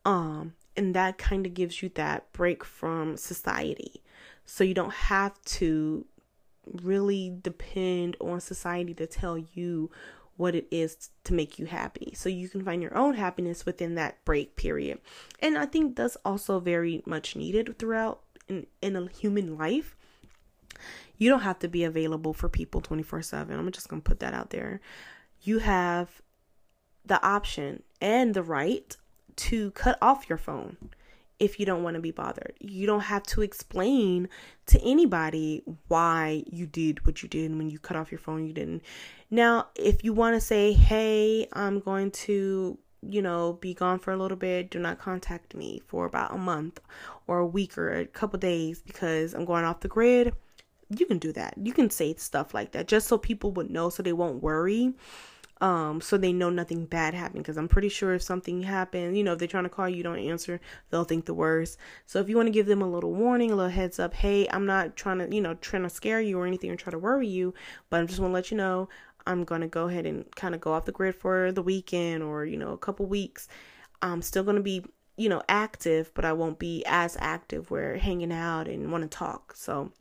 Um, 0.06 0.54
and 0.76 0.94
that 0.94 1.18
kind 1.18 1.44
of 1.46 1.52
gives 1.52 1.82
you 1.82 1.90
that 1.96 2.32
break 2.32 2.64
from 2.64 3.16
society. 3.16 4.02
So 4.44 4.62
you 4.62 4.72
don't 4.72 4.92
have 4.92 5.42
to 5.44 6.06
really 6.82 7.36
depend 7.42 8.16
on 8.20 8.40
society 8.40 8.94
to 8.94 9.06
tell 9.06 9.36
you 9.36 9.90
what 10.36 10.54
it 10.54 10.68
is 10.70 11.10
to 11.24 11.32
make 11.32 11.58
you 11.58 11.66
happy. 11.66 12.12
So 12.14 12.28
you 12.28 12.48
can 12.48 12.64
find 12.64 12.80
your 12.80 12.96
own 12.96 13.14
happiness 13.14 13.66
within 13.66 13.96
that 13.96 14.24
break 14.24 14.54
period. 14.54 15.00
And 15.40 15.58
I 15.58 15.66
think 15.66 15.96
that's 15.96 16.16
also 16.24 16.60
very 16.60 17.02
much 17.04 17.34
needed 17.34 17.76
throughout 17.76 18.20
in, 18.46 18.66
in 18.80 18.94
a 18.94 19.08
human 19.08 19.58
life. 19.58 19.96
You 21.16 21.30
don't 21.30 21.40
have 21.40 21.58
to 21.60 21.68
be 21.68 21.82
available 21.82 22.32
for 22.32 22.48
people 22.48 22.80
24 22.80 23.22
7. 23.22 23.58
I'm 23.58 23.72
just 23.72 23.88
going 23.88 24.02
to 24.02 24.08
put 24.08 24.20
that 24.20 24.34
out 24.34 24.50
there. 24.50 24.80
You 25.42 25.58
have 25.58 26.22
the 27.04 27.20
option 27.26 27.82
and 28.00 28.34
the 28.34 28.42
right 28.42 28.96
to 29.36 29.70
cut 29.72 29.98
off 30.00 30.28
your 30.28 30.38
phone 30.38 30.76
if 31.38 31.60
you 31.60 31.66
don't 31.66 31.82
want 31.82 31.94
to 31.94 32.00
be 32.00 32.10
bothered. 32.10 32.54
You 32.60 32.86
don't 32.86 33.00
have 33.00 33.22
to 33.24 33.42
explain 33.42 34.28
to 34.66 34.80
anybody 34.80 35.62
why 35.88 36.44
you 36.50 36.66
did 36.66 37.04
what 37.04 37.22
you 37.22 37.28
did 37.28 37.56
when 37.56 37.70
you 37.70 37.78
cut 37.78 37.96
off 37.96 38.10
your 38.10 38.18
phone. 38.18 38.46
You 38.46 38.52
didn't. 38.52 38.82
Now, 39.30 39.68
if 39.74 40.02
you 40.02 40.12
want 40.12 40.34
to 40.34 40.40
say, 40.40 40.72
hey, 40.72 41.46
I'm 41.52 41.80
going 41.80 42.10
to, 42.12 42.78
you 43.02 43.22
know, 43.22 43.54
be 43.54 43.74
gone 43.74 43.98
for 43.98 44.12
a 44.12 44.16
little 44.16 44.36
bit, 44.36 44.70
do 44.70 44.78
not 44.78 44.98
contact 44.98 45.54
me 45.54 45.82
for 45.86 46.06
about 46.06 46.34
a 46.34 46.38
month 46.38 46.80
or 47.26 47.38
a 47.38 47.46
week 47.46 47.76
or 47.76 47.92
a 47.92 48.06
couple 48.06 48.38
days 48.38 48.80
because 48.80 49.34
I'm 49.34 49.44
going 49.44 49.64
off 49.64 49.80
the 49.80 49.88
grid. 49.88 50.34
You 50.88 51.04
can 51.04 51.18
do 51.18 51.32
that. 51.32 51.54
You 51.60 51.72
can 51.72 51.90
say 51.90 52.14
stuff 52.14 52.54
like 52.54 52.72
that 52.72 52.86
just 52.86 53.08
so 53.08 53.18
people 53.18 53.50
would 53.52 53.70
know 53.70 53.90
so 53.90 54.02
they 54.02 54.12
won't 54.12 54.42
worry 54.42 54.94
um 55.60 56.00
so 56.02 56.18
they 56.18 56.32
know 56.32 56.50
nothing 56.50 56.84
bad 56.84 57.14
happened 57.14 57.42
because 57.42 57.56
i'm 57.56 57.68
pretty 57.68 57.88
sure 57.88 58.12
if 58.12 58.22
something 58.22 58.62
happens 58.62 59.16
you 59.16 59.24
know 59.24 59.32
if 59.32 59.38
they're 59.38 59.48
trying 59.48 59.64
to 59.64 59.70
call 59.70 59.88
you, 59.88 60.02
don't 60.02 60.18
answer 60.18 60.60
they'll 60.90 61.04
think 61.04 61.24
the 61.24 61.32
worst. 61.34 61.78
So 62.04 62.20
if 62.20 62.28
you 62.28 62.36
want 62.36 62.48
to 62.48 62.52
give 62.52 62.66
them 62.66 62.82
a 62.82 62.90
little 62.90 63.14
warning 63.14 63.50
a 63.50 63.56
little 63.56 63.70
heads 63.70 63.98
up 63.98 64.12
hey 64.12 64.46
i'm 64.50 64.66
not 64.66 64.96
trying 64.96 65.18
to 65.18 65.34
you 65.34 65.40
know 65.40 65.54
trying 65.54 65.84
to 65.84 65.90
scare 65.90 66.20
you 66.20 66.38
or 66.38 66.46
anything 66.46 66.70
or 66.70 66.76
try 66.76 66.90
to 66.90 66.98
worry 66.98 67.26
you 67.26 67.54
but 67.88 68.00
i'm 68.00 68.06
just 68.06 68.20
want 68.20 68.30
to 68.30 68.34
let 68.34 68.50
you 68.50 68.56
know 68.56 68.88
i'm 69.26 69.44
to 69.62 69.66
go 69.66 69.88
ahead 69.88 70.06
and 70.06 70.30
kind 70.36 70.54
of 70.54 70.60
go 70.60 70.72
off 70.72 70.84
the 70.84 70.92
grid 70.92 71.14
for 71.14 71.52
the 71.52 71.62
weekend 71.62 72.22
or 72.22 72.44
you 72.44 72.56
know 72.56 72.72
a 72.72 72.78
couple 72.78 73.06
weeks. 73.06 73.48
I'm 74.02 74.22
still 74.22 74.44
to 74.56 74.62
be 74.62 74.84
you 75.16 75.30
know 75.30 75.42
active 75.48 76.12
but 76.14 76.26
i 76.26 76.32
won't 76.32 76.58
be 76.58 76.84
as 76.86 77.16
active 77.18 77.70
where 77.70 77.96
hanging 77.96 78.32
out 78.32 78.68
and 78.68 78.92
want 78.92 79.02
to 79.02 79.08
talk. 79.08 79.54
So 79.56 79.92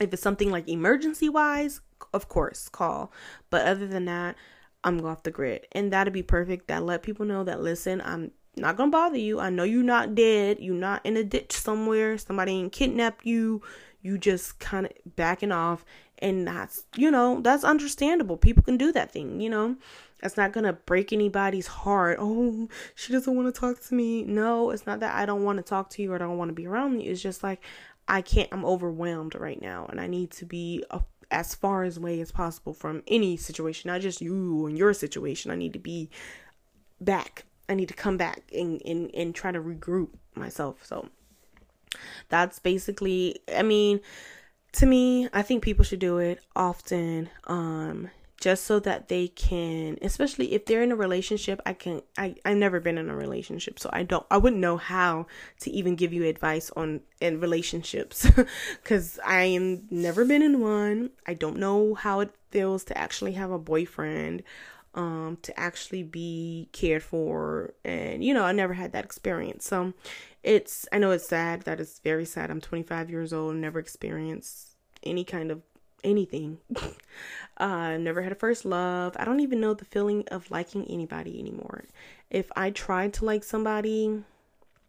if 0.00 0.12
it's 0.12 0.22
something 0.22 0.50
like 0.50 0.68
emergency 0.68 1.28
wise 1.28 1.80
of 2.12 2.28
course 2.28 2.68
call. 2.68 3.12
But 3.50 3.66
other 3.66 3.86
than 3.86 4.06
that 4.06 4.36
I'm 4.86 5.04
off 5.04 5.24
the 5.24 5.32
grid. 5.32 5.66
And 5.72 5.92
that'd 5.92 6.12
be 6.12 6.22
perfect. 6.22 6.68
That 6.68 6.84
let 6.84 7.02
people 7.02 7.26
know 7.26 7.42
that 7.44 7.60
listen, 7.60 8.00
I'm 8.00 8.30
not 8.56 8.76
gonna 8.76 8.92
bother 8.92 9.18
you. 9.18 9.40
I 9.40 9.50
know 9.50 9.64
you're 9.64 9.82
not 9.82 10.14
dead. 10.14 10.58
You're 10.60 10.76
not 10.76 11.04
in 11.04 11.16
a 11.16 11.24
ditch 11.24 11.52
somewhere. 11.52 12.16
Somebody 12.16 12.52
ain't 12.52 12.72
kidnapped 12.72 13.26
you. 13.26 13.62
You 14.00 14.16
just 14.16 14.60
kind 14.60 14.86
of 14.86 14.92
backing 15.16 15.50
off. 15.50 15.84
And 16.20 16.46
that's, 16.46 16.84
you 16.96 17.10
know, 17.10 17.40
that's 17.40 17.64
understandable. 17.64 18.36
People 18.36 18.62
can 18.62 18.78
do 18.78 18.92
that 18.92 19.12
thing, 19.12 19.40
you 19.40 19.50
know. 19.50 19.76
that's 20.22 20.36
not 20.36 20.52
gonna 20.52 20.72
break 20.72 21.12
anybody's 21.12 21.66
heart. 21.66 22.18
Oh, 22.20 22.68
she 22.94 23.12
doesn't 23.12 23.34
want 23.34 23.52
to 23.52 23.60
talk 23.60 23.80
to 23.80 23.94
me. 23.94 24.22
No, 24.22 24.70
it's 24.70 24.86
not 24.86 25.00
that 25.00 25.16
I 25.16 25.26
don't 25.26 25.42
want 25.42 25.58
to 25.58 25.62
talk 25.64 25.90
to 25.90 26.02
you 26.02 26.12
or 26.12 26.14
I 26.14 26.18
don't 26.18 26.38
want 26.38 26.48
to 26.50 26.54
be 26.54 26.66
around 26.66 27.00
you. 27.00 27.10
It's 27.10 27.20
just 27.20 27.42
like 27.42 27.60
I 28.08 28.22
can't, 28.22 28.48
I'm 28.52 28.64
overwhelmed 28.64 29.34
right 29.34 29.60
now 29.60 29.86
and 29.90 30.00
I 30.00 30.06
need 30.06 30.30
to 30.32 30.46
be 30.46 30.84
a 30.90 31.00
as 31.30 31.54
far 31.54 31.84
as 31.84 31.96
away 31.96 32.20
as 32.20 32.30
possible 32.30 32.72
from 32.72 33.02
any 33.06 33.36
situation, 33.36 33.88
not 33.88 34.00
just 34.00 34.20
you 34.20 34.66
and 34.66 34.78
your 34.78 34.94
situation. 34.94 35.50
I 35.50 35.56
need 35.56 35.72
to 35.72 35.78
be 35.78 36.10
back. 37.00 37.44
I 37.68 37.74
need 37.74 37.88
to 37.88 37.94
come 37.94 38.16
back 38.16 38.42
and, 38.54 38.80
and, 38.84 39.10
and 39.14 39.34
try 39.34 39.52
to 39.52 39.60
regroup 39.60 40.10
myself. 40.34 40.84
So 40.84 41.08
that's 42.28 42.58
basically, 42.58 43.40
I 43.54 43.62
mean, 43.62 44.00
to 44.72 44.86
me, 44.86 45.28
I 45.32 45.42
think 45.42 45.62
people 45.62 45.84
should 45.84 45.98
do 45.98 46.18
it 46.18 46.40
often. 46.54 47.28
Um, 47.44 48.10
just 48.38 48.64
so 48.64 48.78
that 48.78 49.08
they 49.08 49.28
can 49.28 49.96
especially 50.02 50.52
if 50.52 50.66
they're 50.66 50.82
in 50.82 50.92
a 50.92 50.96
relationship 50.96 51.60
i 51.64 51.72
can 51.72 52.02
i 52.18 52.34
i've 52.44 52.56
never 52.56 52.80
been 52.80 52.98
in 52.98 53.08
a 53.08 53.16
relationship 53.16 53.78
so 53.78 53.88
i 53.92 54.02
don't 54.02 54.26
i 54.30 54.36
wouldn't 54.36 54.60
know 54.60 54.76
how 54.76 55.26
to 55.58 55.70
even 55.70 55.96
give 55.96 56.12
you 56.12 56.24
advice 56.24 56.70
on 56.76 57.00
in 57.20 57.40
relationships 57.40 58.26
because 58.82 59.18
i 59.24 59.44
am 59.44 59.86
never 59.90 60.24
been 60.24 60.42
in 60.42 60.60
one. 60.60 61.10
I 61.26 61.34
don't 61.34 61.58
know 61.58 61.94
how 61.94 62.20
it 62.20 62.34
feels 62.50 62.84
to 62.84 62.98
actually 62.98 63.32
have 63.32 63.50
a 63.50 63.58
boyfriend 63.58 64.42
um 64.94 65.36
to 65.42 65.58
actually 65.58 66.02
be 66.02 66.68
cared 66.72 67.02
for 67.02 67.74
and 67.84 68.24
you 68.24 68.32
know 68.32 68.44
i 68.44 68.52
never 68.52 68.74
had 68.74 68.92
that 68.92 69.04
experience. 69.04 69.66
So 69.66 69.92
it's 70.42 70.86
i 70.92 70.98
know 70.98 71.10
it's 71.10 71.28
sad 71.28 71.62
that 71.62 71.80
it's 71.80 71.98
very 72.00 72.24
sad. 72.24 72.50
I'm 72.50 72.60
25 72.60 73.10
years 73.10 73.32
old 73.32 73.56
never 73.56 73.78
experienced 73.78 74.76
any 75.02 75.24
kind 75.24 75.50
of 75.50 75.62
anything. 76.06 76.58
uh, 77.58 77.96
never 77.98 78.22
had 78.22 78.32
a 78.32 78.36
first 78.36 78.64
love. 78.64 79.14
I 79.18 79.24
don't 79.24 79.40
even 79.40 79.60
know 79.60 79.74
the 79.74 79.84
feeling 79.84 80.24
of 80.28 80.50
liking 80.50 80.86
anybody 80.86 81.38
anymore. 81.38 81.84
If 82.30 82.50
I 82.56 82.70
tried 82.70 83.12
to 83.14 83.24
like 83.24 83.44
somebody, 83.44 84.22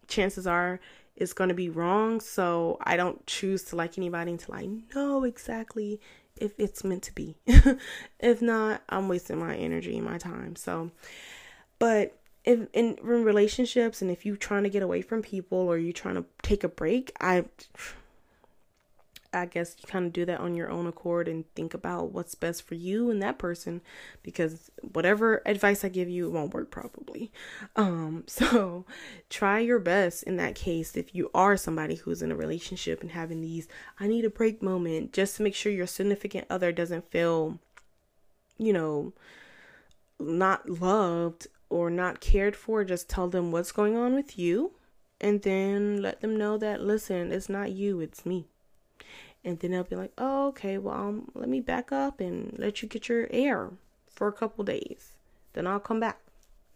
chances 0.08 0.48
are 0.48 0.80
it's 1.16 1.34
going 1.34 1.50
to 1.50 1.56
be 1.56 1.70
wrong. 1.70 2.22
So 2.22 2.78
I 2.82 2.96
don't 2.96 3.26
choose 3.26 3.64
to 3.66 3.76
like 3.76 3.98
anybody 3.98 4.32
until 4.32 4.54
I 4.54 4.70
know 4.96 5.24
exactly 5.24 6.00
if 6.38 6.54
it's 6.60 6.84
meant 6.84 7.04
to 7.04 7.16
be. 7.16 7.36
if 8.20 8.42
not, 8.42 8.84
I'm 8.90 9.10
wasting 9.10 9.40
my 9.40 9.56
energy 9.56 9.98
and 9.98 10.06
my 10.06 10.20
time. 10.20 10.56
So, 10.56 10.92
but 11.80 12.18
if 12.46 12.68
in, 12.74 12.96
in 13.04 13.24
relationships 13.24 14.02
and 14.02 14.10
if 14.10 14.26
you're 14.26 14.38
trying 14.38 14.64
to 14.64 14.70
get 14.70 14.84
away 14.84 15.02
from 15.02 15.22
people 15.22 15.58
or 15.58 15.78
you're 15.78 15.92
trying 15.92 16.16
to 16.16 16.26
take 16.44 16.64
a 16.64 16.70
break, 16.70 17.12
I 17.20 17.46
I 19.34 19.46
guess 19.46 19.76
you 19.80 19.88
kind 19.88 20.06
of 20.06 20.13
do 20.13 20.26
that 20.26 20.40
on 20.40 20.56
your 20.56 20.70
own 20.70 20.88
accord 20.88 21.28
and 21.28 21.46
think 21.54 21.74
about 21.74 22.12
what's 22.12 22.36
best 22.36 22.63
for 22.63 22.76
you 22.76 23.10
and 23.10 23.22
that 23.22 23.38
person 23.38 23.82
because 24.24 24.72
whatever 24.82 25.42
advice 25.46 25.84
I 25.84 25.90
give 25.90 26.10
you 26.10 26.28
it 26.28 26.32
won't 26.32 26.54
work 26.54 26.72
probably. 26.72 27.32
Um 27.76 28.24
so 28.28 28.86
try 29.30 29.60
your 29.60 29.80
best 29.80 30.24
in 30.24 30.38
that 30.38 30.56
case 30.56 30.96
if 30.96 31.13
you 31.13 31.30
are 31.34 31.58
somebody 31.58 31.96
who's 31.96 32.22
in 32.22 32.32
a 32.32 32.36
relationship 32.36 33.02
and 33.02 33.12
having 33.12 33.42
these 33.42 33.68
I 34.00 34.08
need 34.08 34.26
a 34.26 34.30
break 34.30 34.62
moment 34.62 35.13
just 35.13 35.38
to 35.38 35.44
make 35.44 35.56
sure 35.56 35.72
your 35.72 35.88
significant 35.88 36.48
other 36.50 36.72
doesn't 36.72 37.12
feel 37.12 37.60
you 38.58 38.74
know 38.74 39.13
not 40.20 40.70
loved 40.70 41.48
or 41.70 41.90
not 41.90 42.22
cared 42.22 42.56
for 42.56 42.84
just 42.84 43.10
tell 43.10 43.28
them 43.28 43.52
what's 43.52 43.72
going 43.72 43.96
on 43.96 44.16
with 44.16 44.40
you 44.40 44.72
and 45.20 45.42
then 45.42 46.02
let 46.02 46.22
them 46.22 46.36
know 46.36 46.58
that 46.58 46.82
listen 46.82 47.32
it's 47.32 47.50
not 47.50 47.72
you 47.72 48.00
it's 48.00 48.26
me 48.26 48.48
and 49.48 49.60
then 49.60 49.72
they'll 49.72 49.84
be 49.84 49.96
like, 49.96 50.12
"Oh, 50.18 50.48
okay. 50.50 50.78
Well, 50.78 50.94
um, 50.94 51.32
let 51.34 51.48
me 51.48 51.62
back 51.62 51.92
up 51.92 52.20
and 52.20 52.54
let 52.60 52.82
you 52.82 52.88
get 52.90 53.08
your 53.08 53.28
air 53.32 53.72
for 54.10 54.28
a 54.28 54.34
couple 54.34 54.64
days. 54.66 55.14
Then 55.54 55.66
I'll 55.66 55.80
come 55.80 56.00
back. 56.02 56.20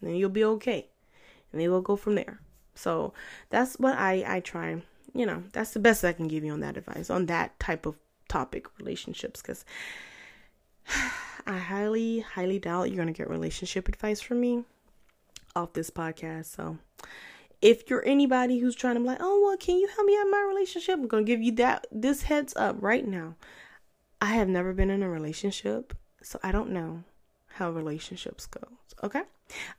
Then 0.01 0.15
you'll 0.15 0.29
be 0.29 0.45
okay." 0.45 0.87
And 1.51 1.59
they 1.59 1.67
will 1.67 1.81
go 1.81 1.97
from 1.97 2.15
there. 2.15 2.39
So 2.73 3.13
that's 3.49 3.75
what 3.77 3.97
I 3.97 4.23
I 4.25 4.39
try. 4.39 4.81
You 5.13 5.25
know, 5.25 5.43
that's 5.51 5.71
the 5.71 5.79
best 5.79 6.05
I 6.05 6.13
can 6.13 6.29
give 6.29 6.45
you 6.45 6.53
on 6.53 6.61
that 6.61 6.77
advice 6.77 7.09
on 7.09 7.25
that 7.25 7.59
type 7.59 7.85
of 7.85 7.95
topic 8.29 8.67
relationships 8.79 9.41
because 9.41 9.65
I 11.45 11.57
highly 11.57 12.21
highly 12.21 12.59
doubt 12.59 12.89
you're 12.89 12.97
gonna 12.97 13.11
get 13.11 13.29
relationship 13.29 13.89
advice 13.89 14.21
from 14.21 14.39
me 14.39 14.63
off 15.55 15.73
this 15.73 15.89
podcast. 15.89 16.45
So 16.45 16.77
if 17.61 17.89
you're 17.89 18.05
anybody 18.05 18.59
who's 18.59 18.75
trying 18.75 18.95
to 18.95 19.01
be 19.01 19.07
like, 19.07 19.19
oh 19.21 19.41
well, 19.43 19.57
can 19.57 19.77
you 19.77 19.87
help 19.87 20.05
me 20.05 20.17
out 20.17 20.25
in 20.25 20.31
my 20.31 20.45
relationship? 20.47 20.95
I'm 20.95 21.07
gonna 21.07 21.23
give 21.23 21.41
you 21.41 21.51
that 21.53 21.87
this 21.91 22.23
heads 22.23 22.53
up 22.55 22.77
right 22.79 23.07
now. 23.07 23.35
I 24.19 24.33
have 24.33 24.47
never 24.47 24.73
been 24.73 24.89
in 24.89 25.03
a 25.03 25.09
relationship, 25.09 25.95
so 26.21 26.39
I 26.43 26.51
don't 26.51 26.71
know 26.71 27.03
how 27.53 27.71
relationships 27.71 28.45
go. 28.45 28.61
Okay? 29.03 29.23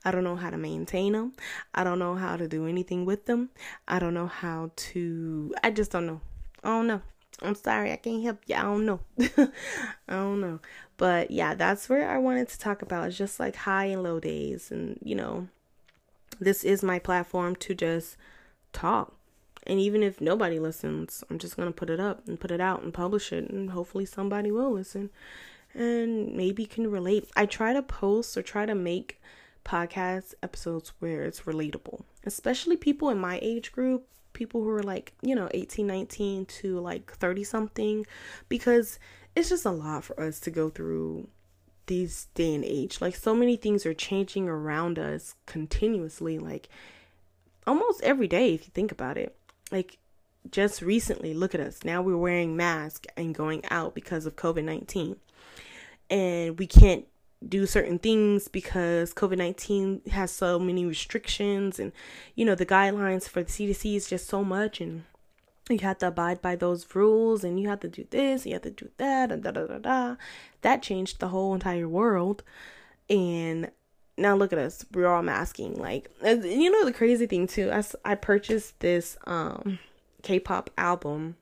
I 0.04 0.10
don't 0.10 0.24
know 0.24 0.36
how 0.36 0.50
to 0.50 0.58
maintain 0.58 1.12
them. 1.12 1.32
I 1.74 1.84
don't 1.84 1.98
know 1.98 2.14
how 2.14 2.36
to 2.36 2.48
do 2.48 2.66
anything 2.66 3.04
with 3.04 3.26
them. 3.26 3.50
I 3.88 3.98
don't 3.98 4.14
know 4.14 4.26
how 4.26 4.70
to 4.76 5.54
I 5.62 5.70
just 5.70 5.90
don't 5.90 6.06
know. 6.06 6.20
I 6.62 6.68
don't 6.68 6.86
know. 6.86 7.02
I'm 7.40 7.54
sorry, 7.54 7.92
I 7.92 7.96
can't 7.96 8.22
help 8.22 8.38
you. 8.46 8.54
I 8.54 8.62
don't 8.62 8.86
know. 8.86 9.00
I 9.18 10.12
don't 10.12 10.40
know. 10.40 10.60
But 10.96 11.30
yeah, 11.30 11.54
that's 11.54 11.88
where 11.88 12.08
I 12.08 12.18
wanted 12.18 12.48
to 12.50 12.58
talk 12.58 12.82
about. 12.82 13.08
It's 13.08 13.18
just 13.18 13.40
like 13.40 13.56
high 13.56 13.86
and 13.86 14.02
low 14.02 14.20
days 14.20 14.70
and 14.70 14.98
you 15.02 15.14
know, 15.14 15.48
this 16.44 16.64
is 16.64 16.83
my 16.83 16.98
platform 16.98 17.57
to 17.57 17.74
just 17.74 18.16
talk. 18.72 19.14
And 19.66 19.78
even 19.78 20.02
if 20.02 20.20
nobody 20.20 20.59
listens, 20.59 21.22
I'm 21.31 21.38
just 21.38 21.57
going 21.57 21.68
to 21.68 21.72
put 21.72 21.90
it 21.90 22.00
up 22.00 22.26
and 22.26 22.40
put 22.40 22.50
it 22.50 22.61
out 22.61 22.83
and 22.83 22.92
publish 22.92 23.33
it. 23.33 23.48
And 23.48 23.70
hopefully 23.70 24.05
somebody 24.05 24.50
will 24.50 24.72
listen 24.72 25.11
and 25.74 26.35
maybe 26.35 26.66
can 26.66 26.90
relate. 26.90 27.31
I 27.37 27.46
try 27.46 27.72
to 27.72 27.83
post 27.83 28.37
or 28.37 28.42
try 28.42 28.66
to 28.66 28.74
make 28.74 29.20
podcast 29.64 30.35
episodes 30.42 30.92
where 30.98 31.22
it's 31.22 31.42
relatable, 31.42 32.02
especially 32.26 32.76
people 32.76 33.09
in 33.11 33.18
my 33.18 33.38
age 33.40 33.70
group, 33.70 34.07
people 34.33 34.62
who 34.62 34.70
are 34.70 34.83
like, 34.83 35.12
you 35.22 35.35
know, 35.35 35.48
18, 35.52 35.87
19 35.87 36.46
to 36.46 36.81
like 36.81 37.12
30 37.12 37.44
something, 37.44 38.07
because 38.48 38.98
it's 39.37 39.50
just 39.50 39.64
a 39.64 39.70
lot 39.70 40.02
for 40.02 40.20
us 40.20 40.40
to 40.40 40.50
go 40.50 40.68
through 40.68 41.28
these 41.86 42.28
day 42.34 42.54
and 42.54 42.64
age. 42.64 43.00
Like 43.00 43.14
so 43.14 43.34
many 43.34 43.56
things 43.56 43.86
are 43.86 43.94
changing 43.94 44.48
around 44.48 44.98
us 44.98 45.34
continuously, 45.46 46.38
like 46.38 46.68
almost 47.66 48.02
every 48.02 48.28
day 48.28 48.54
if 48.54 48.66
you 48.66 48.72
think 48.72 48.92
about 48.92 49.18
it. 49.18 49.36
Like 49.70 49.98
just 50.50 50.82
recently, 50.82 51.34
look 51.34 51.54
at 51.54 51.60
us. 51.60 51.84
Now 51.84 52.02
we're 52.02 52.16
wearing 52.16 52.56
masks 52.56 53.06
and 53.16 53.34
going 53.34 53.64
out 53.70 53.94
because 53.94 54.26
of 54.26 54.36
COVID-19. 54.36 55.16
And 56.10 56.58
we 56.58 56.66
can't 56.66 57.06
do 57.46 57.66
certain 57.66 57.98
things 57.98 58.48
because 58.48 59.12
COVID 59.14 59.38
19 59.38 60.02
has 60.10 60.30
so 60.30 60.58
many 60.58 60.84
restrictions 60.84 61.78
and, 61.78 61.92
you 62.34 62.44
know, 62.44 62.54
the 62.54 62.66
guidelines 62.66 63.28
for 63.28 63.42
the 63.42 63.50
CDC 63.50 63.96
is 63.96 64.08
just 64.08 64.28
so 64.28 64.44
much. 64.44 64.80
And 64.80 65.04
you 65.70 65.79
have 65.79 65.98
to 65.98 66.09
abide 66.09 66.42
by 66.42 66.57
those 66.57 66.87
rules 66.94 67.44
and 67.44 67.59
you 67.61 67.68
have 67.68 67.81
to 67.81 67.88
do 67.88 68.07
this, 68.11 68.46
you 68.46 68.53
have 68.55 68.62
to 68.62 68.70
do 68.70 68.90
that, 68.96 69.31
and 69.31 69.42
da 69.42 69.53
da 69.53 69.66
da 69.66 69.79
da. 69.79 70.16
That 70.62 70.83
changed 70.83 71.20
the 71.20 71.29
whole 71.29 71.55
entire 71.55 71.88
world. 71.88 72.42
And 73.09 73.70
now 74.16 74.37
look 74.37 74.53
at 74.53 74.59
us, 74.59 74.85
we're 74.92 75.07
all 75.07 75.22
masking. 75.22 75.75
Like, 75.79 76.11
you 76.22 76.70
know, 76.70 76.85
the 76.85 76.92
crazy 76.92 77.27
thing 77.27 77.46
too, 77.46 77.70
I, 77.72 77.83
I 78.05 78.14
purchased 78.14 78.81
this 78.81 79.16
um 79.27 79.79
K 80.22 80.38
pop 80.38 80.70
album 80.77 81.37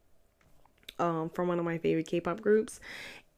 um 0.99 1.31
from 1.31 1.49
one 1.49 1.59
of 1.59 1.65
my 1.65 1.79
favorite 1.79 2.07
K 2.07 2.21
pop 2.21 2.41
groups, 2.41 2.81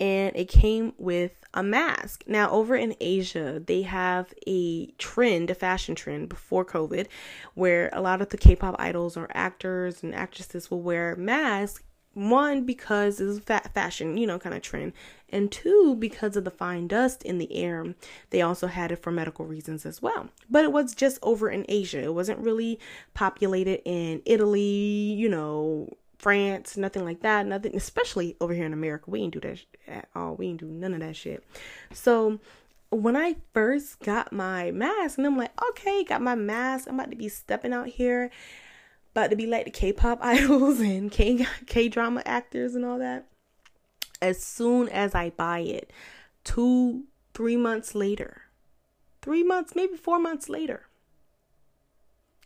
and 0.00 0.35
it 0.37 0.48
came 0.48 0.94
with 0.98 1.33
a 1.55 1.62
mask. 1.62 2.24
Now, 2.26 2.50
over 2.50 2.74
in 2.74 2.96
Asia, 3.00 3.62
they 3.64 3.83
have 3.83 4.33
a 4.46 4.87
trend, 4.92 5.50
a 5.50 5.55
fashion 5.55 5.94
trend 5.94 6.28
before 6.28 6.64
COVID, 6.64 7.07
where 7.55 7.90
a 7.92 8.00
lot 8.00 8.22
of 8.22 8.31
the 8.31 8.38
K 8.38 8.57
pop 8.57 8.76
idols 8.78 9.16
or 9.16 9.28
actors 9.35 10.02
and 10.02 10.14
actresses 10.14 10.70
will 10.70 10.83
wear 10.83 11.14
masks. 11.16 11.85
One, 12.14 12.66
because 12.66 13.20
it's 13.20 13.38
a 13.48 13.68
fashion, 13.70 14.18
you 14.18 14.26
know, 14.26 14.38
kind 14.38 14.55
of 14.55 14.61
trend. 14.61 14.92
And 15.31 15.50
two, 15.50 15.96
because 15.98 16.37
of 16.37 16.44
the 16.44 16.50
fine 16.50 16.87
dust 16.87 17.22
in 17.22 17.38
the 17.38 17.55
air. 17.55 17.94
They 18.28 18.42
also 18.42 18.66
had 18.66 18.92
it 18.92 19.02
for 19.02 19.11
medical 19.11 19.46
reasons 19.46 19.87
as 19.87 20.02
well. 20.02 20.28
But 20.50 20.64
it 20.64 20.72
was 20.72 20.94
just 20.94 21.18
over 21.22 21.48
in 21.48 21.64
Asia. 21.70 22.02
It 22.02 22.12
wasn't 22.12 22.40
really 22.40 22.78
populated 23.14 23.81
in 23.87 24.20
Italy, 24.26 24.61
you 24.61 25.26
know, 25.31 25.88
France, 26.22 26.76
nothing 26.76 27.04
like 27.04 27.20
that. 27.22 27.46
Nothing, 27.46 27.74
especially 27.76 28.37
over 28.40 28.54
here 28.54 28.64
in 28.64 28.72
America. 28.72 29.11
We 29.11 29.20
ain't 29.20 29.35
do 29.35 29.40
that 29.40 29.58
at 29.88 30.08
all. 30.14 30.37
We 30.37 30.46
ain't 30.46 30.61
do 30.61 30.66
none 30.66 30.94
of 30.94 31.00
that 31.00 31.16
shit. 31.16 31.44
So 31.92 32.38
when 32.90 33.16
I 33.16 33.37
first 33.52 33.98
got 34.00 34.32
my 34.32 34.70
mask, 34.70 35.18
and 35.18 35.26
I'm 35.26 35.37
like, 35.37 35.50
okay, 35.70 36.04
got 36.04 36.22
my 36.22 36.37
mask. 36.37 36.87
I'm 36.88 36.94
about 36.94 37.11
to 37.11 37.16
be 37.16 37.28
stepping 37.28 37.72
out 37.72 37.88
here, 37.88 38.30
about 39.11 39.30
to 39.30 39.37
be 39.37 39.46
like 39.46 39.64
the 39.64 39.72
K-pop 39.72 40.18
idols 40.22 40.78
and 40.78 41.11
K 41.11 41.44
K 41.66 41.88
drama 41.88 42.22
actors 42.24 42.76
and 42.76 42.85
all 42.85 42.98
that. 43.00 43.26
As 44.20 44.40
soon 44.40 44.88
as 44.90 45.16
I 45.16 45.30
buy 45.30 45.58
it, 45.58 45.92
two, 46.44 47.04
three 47.35 47.56
months 47.56 47.96
later, 47.96 48.42
three 49.22 49.42
months, 49.42 49.74
maybe 49.74 49.96
four 49.96 50.20
months 50.20 50.48
later, 50.48 50.87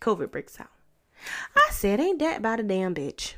COVID 0.01 0.31
breaks 0.31 0.59
out. 0.59 0.71
I 1.55 1.69
said, 1.71 2.01
ain't 2.01 2.21
that 2.21 2.39
about 2.39 2.61
a 2.61 2.63
damn 2.63 2.95
bitch? 2.95 3.35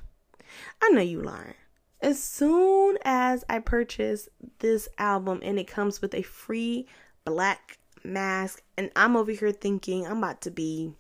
I 0.83 0.91
know 0.91 1.01
you 1.01 1.21
lying. 1.21 1.55
As 2.01 2.23
soon 2.23 2.99
as 3.05 3.45
I 3.49 3.59
purchase 3.59 4.29
this 4.61 4.89
album 4.99 5.41
and 5.43 5.59
it 5.59 5.67
comes 5.67 6.01
with 6.01 6.15
a 6.15 6.23
free 6.23 6.87
black 7.25 7.79
mask, 8.05 8.63
and 8.77 8.91
I'm 8.95 9.17
over 9.17 9.33
here 9.33 9.53
thinking 9.53 10.07
I'm 10.07 10.19
about 10.19 10.41
to 10.43 10.51
be 10.51 10.95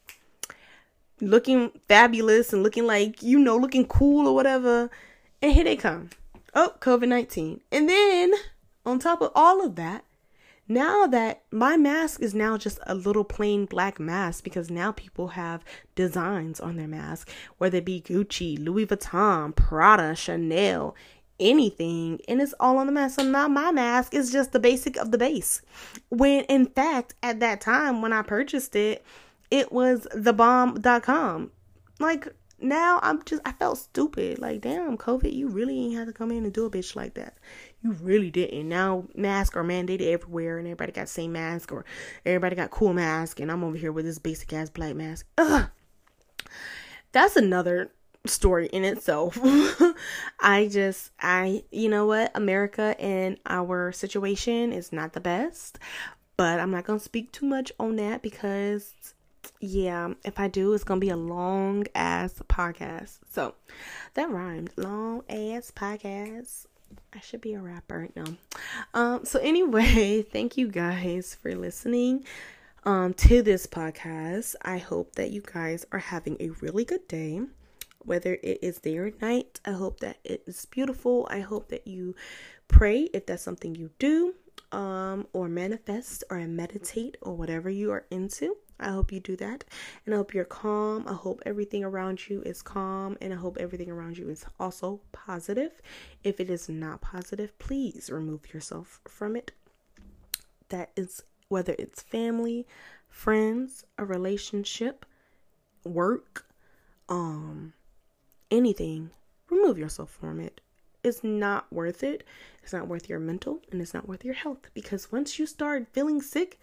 looking 1.21 1.73
fabulous 1.88 2.53
and 2.53 2.62
looking 2.62 2.87
like, 2.87 3.23
you 3.23 3.38
know, 3.38 3.57
looking 3.57 3.87
cool 3.87 4.27
or 4.27 4.35
whatever. 4.35 4.90
And 5.40 5.53
here 5.53 5.64
they 5.64 5.77
come. 5.77 6.11
Oh, 6.55 6.75
COVID 6.81 7.09
19. 7.09 7.61
And 7.71 7.88
then 7.88 8.33
on 8.85 8.99
top 8.99 9.21
of 9.21 9.31
all 9.35 9.64
of 9.64 9.77
that, 9.77 10.05
now 10.68 11.07
that 11.07 11.42
my 11.50 11.76
mask 11.76 12.20
is 12.20 12.35
now 12.35 12.59
just 12.59 12.78
a 12.87 12.94
little 12.94 13.24
plain 13.24 13.64
black 13.64 13.98
mask 13.98 14.44
because 14.44 14.70
now 14.70 14.92
people 14.92 15.28
have 15.28 15.64
designs 15.94 16.61
on 16.61 16.76
their 16.76 16.87
mask, 16.87 17.31
whether 17.57 17.78
it 17.78 17.85
be 17.85 18.02
Gucci, 18.02 18.62
Louis 18.62 18.87
Vuitton, 18.87 19.57
Prada, 19.57 20.14
Chanel, 20.14 20.94
anything, 21.40 22.20
and 22.28 22.42
it's 22.42 22.54
all 22.61 22.78
on 22.78 22.87
the 22.87 22.92
mask. 22.92 23.16
So 23.16 23.22
now 23.22 23.48
my 23.48 23.70
mask 23.72 24.14
is 24.14 24.31
just 24.31 24.52
the 24.52 24.61
basic 24.61 24.96
of 24.96 25.11
the 25.11 25.18
base. 25.18 25.62
When 26.11 26.44
in 26.44 26.66
fact, 26.66 27.14
at 27.22 27.40
that 27.40 27.61
time 27.61 28.02
when 28.02 28.12
I 28.12 28.22
purchased 28.22 28.76
it, 28.76 29.04
it 29.50 29.72
was 29.72 30.07
thebomb.com. 30.14 31.50
Like 31.98 32.28
now 32.61 32.98
I'm 33.02 33.22
just 33.24 33.42
I 33.44 33.52
felt 33.52 33.78
stupid. 33.78 34.38
Like, 34.38 34.61
damn, 34.61 34.98
COVID, 34.98 35.33
you 35.33 35.48
really 35.48 35.78
ain't 35.78 35.94
had 35.94 36.07
to 36.09 36.12
come 36.12 36.31
in 36.31 36.44
and 36.44 36.52
do 36.52 36.66
a 36.66 36.70
bitch 36.70 36.96
like 36.96 37.14
that. 37.14 37.37
You 37.83 37.93
really 37.93 38.31
didn't. 38.31 38.69
Now 38.69 39.05
masks 39.14 39.57
are 39.57 39.62
mandated 39.62 40.12
everywhere 40.12 40.59
and 40.59 40.67
everybody 40.67 40.93
got 40.93 41.09
same 41.09 41.33
mask 41.33 41.73
or 41.73 41.85
everybody 42.27 42.57
got 42.57 42.71
cool 42.71 42.93
mask 42.93 43.38
and 43.41 43.53
I'm 43.53 43.62
over 43.62 43.77
here 43.77 43.93
with 43.93 44.05
this 44.05 44.19
basic 44.19 44.53
ass 44.53 44.69
black 44.69 44.97
mask. 44.97 45.27
Ugh. 45.38 45.69
That's 47.12 47.37
another 47.37 47.93
story 48.27 48.67
in 48.67 48.85
itself. 48.85 49.38
I 50.41 50.69
just 50.71 51.12
I 51.21 51.62
you 51.71 51.88
know 51.88 52.07
what, 52.07 52.33
America 52.35 52.97
and 52.99 53.38
our 53.47 53.93
situation 53.93 54.73
is 54.73 54.93
not 54.93 55.12
the 55.12 55.21
best. 55.21 55.79
But 56.37 56.61
I'm 56.61 56.71
not 56.71 56.85
gonna 56.85 57.01
speak 57.01 57.33
too 57.33 57.47
much 57.47 57.73
on 57.79 57.97
that 57.97 58.23
because 58.23 58.95
yeah, 59.61 60.14
if 60.25 60.38
I 60.38 60.49
do, 60.49 60.73
it's 60.73 60.85
gonna 60.85 61.01
be 61.01 61.11
a 61.11 61.17
long 61.17 61.87
ass 61.95 62.35
podcast. 62.49 63.19
So 63.31 63.55
that 64.14 64.31
rhymed. 64.31 64.71
Long 64.77 65.23
ass 65.29 65.73
podcast. 65.75 66.67
I 67.14 67.20
should 67.20 67.40
be 67.40 67.55
a 67.55 67.61
rapper. 67.61 68.09
No. 68.16 68.24
Um, 68.94 69.24
so 69.24 69.38
anyway, 69.40 70.22
thank 70.33 70.57
you 70.57 70.68
guys 70.68 71.35
for 71.35 71.55
listening 71.55 72.24
um 72.85 73.12
to 73.14 73.42
this 73.42 73.66
podcast. 73.66 74.55
I 74.62 74.79
hope 74.79 75.14
that 75.16 75.31
you 75.31 75.42
guys 75.42 75.85
are 75.92 75.98
having 75.98 76.37
a 76.40 76.51
really 76.61 76.85
good 76.85 77.07
day. 77.09 77.42
whether 78.05 78.35
it 78.42 78.59
is 78.62 78.79
day 78.81 78.96
or 78.96 79.12
night. 79.20 79.61
I 79.64 79.72
hope 79.72 80.01
that 80.01 80.18
it 80.24 80.42
is 80.46 80.64
beautiful. 80.66 81.27
I 81.31 81.40
hope 81.40 81.68
that 81.68 81.87
you 81.87 82.14
pray 82.68 83.03
if 83.12 83.27
that's 83.27 83.42
something 83.42 83.74
you 83.74 83.90
do, 83.98 84.35
um, 84.72 85.27
or 85.33 85.48
manifest 85.48 86.24
or 86.31 86.38
meditate 86.46 87.16
or 87.20 87.35
whatever 87.35 87.68
you 87.70 87.90
are 87.92 88.07
into. 88.11 88.57
I 88.81 88.91
hope 88.91 89.12
you 89.12 89.21
do 89.21 89.37
that. 89.37 89.64
And 90.05 90.14
I 90.14 90.19
hope 90.19 90.35
you're 90.35 90.45
calm. 90.45 91.07
I 91.07 91.14
hope 91.14 91.43
everything 91.45 91.85
around 91.85 92.29
you 92.29 92.43
is 92.43 92.62
calm. 92.62 93.17
And 93.21 93.33
I 93.33 93.37
hope 93.37 93.57
everything 93.59 93.91
around 93.91 94.19
you 94.19 94.29
is 94.29 94.45
also 94.59 95.01
positive. 95.12 95.81
If 96.23 96.41
it 96.41 96.51
is 96.51 96.69
not 96.69 97.01
positive, 97.01 97.59
please 97.59 98.11
remove 98.11 98.53
yourself 98.53 99.01
from 99.07 99.37
it. 99.37 99.53
That 100.69 100.91
is 100.97 101.23
whether 101.49 101.75
it's 101.79 102.03
family, 102.03 102.67
friends, 103.09 103.85
a 103.97 104.05
relationship, 104.05 105.05
work, 105.85 106.47
um, 107.09 107.73
anything, 108.51 109.11
remove 109.51 109.79
yourself 109.79 110.11
from 110.11 110.41
it. 110.41 110.61
It's 111.03 111.25
not 111.25 111.73
worth 111.73 112.03
it. 112.03 112.25
It's 112.62 112.73
not 112.73 112.88
worth 112.88 113.09
your 113.09 113.19
mental 113.19 113.62
and 113.71 113.81
it's 113.81 113.95
not 113.95 114.09
worth 114.09 114.25
your 114.25 114.35
health 114.35 114.71
because 114.75 115.12
once 115.12 115.38
you 115.38 115.47
start 115.47 115.88
feeling 115.93 116.21
sick, 116.21 116.59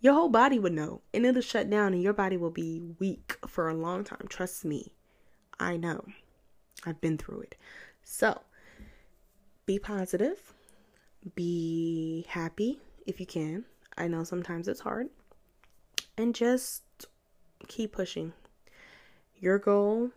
your 0.00 0.14
whole 0.14 0.28
body 0.28 0.58
would 0.58 0.72
know 0.72 1.00
and 1.12 1.24
it'll 1.24 1.42
shut 1.42 1.70
down 1.70 1.92
and 1.92 2.02
your 2.02 2.12
body 2.12 2.36
will 2.36 2.50
be 2.50 2.82
weak 2.98 3.36
for 3.46 3.68
a 3.68 3.74
long 3.74 4.04
time. 4.04 4.26
Trust 4.28 4.64
me. 4.64 4.92
I 5.58 5.76
know. 5.76 6.04
I've 6.84 7.00
been 7.00 7.18
through 7.18 7.40
it. 7.40 7.56
So, 8.04 8.40
be 9.64 9.78
positive. 9.78 10.52
Be 11.34 12.26
happy 12.28 12.78
if 13.06 13.18
you 13.18 13.26
can. 13.26 13.64
I 13.96 14.06
know 14.06 14.24
sometimes 14.24 14.68
it's 14.68 14.80
hard. 14.80 15.08
And 16.18 16.34
just 16.34 16.82
keep 17.68 17.92
pushing. 17.92 18.32
Your 19.38 19.58
goal, 19.58 20.10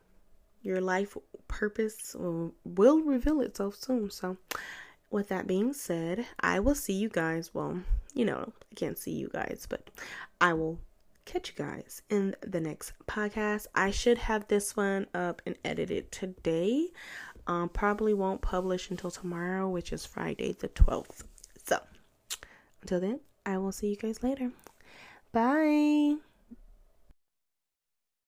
your 0.62 0.82
life 0.82 1.18
purpose 1.48 2.16
will, 2.18 2.54
will 2.64 3.00
reveal 3.02 3.42
itself 3.42 3.76
soon. 3.76 4.12
So, 4.12 4.38
with 5.10 5.30
that 5.30 5.48
being 5.48 5.74
said, 5.74 6.26
I 6.40 6.60
will 6.60 6.76
see 6.76 6.94
you 6.94 7.10
guys. 7.10 7.54
Well, 7.54 7.80
you 8.14 8.26
know, 8.26 8.54
I 8.72 8.76
can't 8.76 8.98
see 8.98 9.12
you 9.12 9.30
guys, 9.30 9.66
but 9.70 9.90
I 10.40 10.54
will 10.54 10.80
catch 11.26 11.50
you 11.50 11.64
guys 11.64 12.02
in 12.10 12.36
the 12.42 12.60
next 12.60 12.94
podcast. 13.08 13.68
I 13.76 13.92
should 13.92 14.18
have 14.18 14.48
this 14.48 14.76
one 14.76 15.08
up 15.14 15.42
and 15.46 15.56
edited 15.64 16.12
today. 16.12 16.88
Um, 17.48 17.70
probably 17.70 18.14
won't 18.14 18.42
publish 18.42 18.90
until 18.90 19.12
tomorrow, 19.12 19.70
which 19.70 19.92
is 19.92 20.06
Friday 20.06 20.54
the 20.54 20.70
12th. 20.70 21.24
So, 21.66 21.80
until 22.82 23.00
then, 23.00 23.20
I 23.46 23.58
will 23.58 23.72
see 23.72 23.88
you 23.90 23.96
guys 23.96 24.22
later. 24.24 24.52
Bye. 25.32 26.29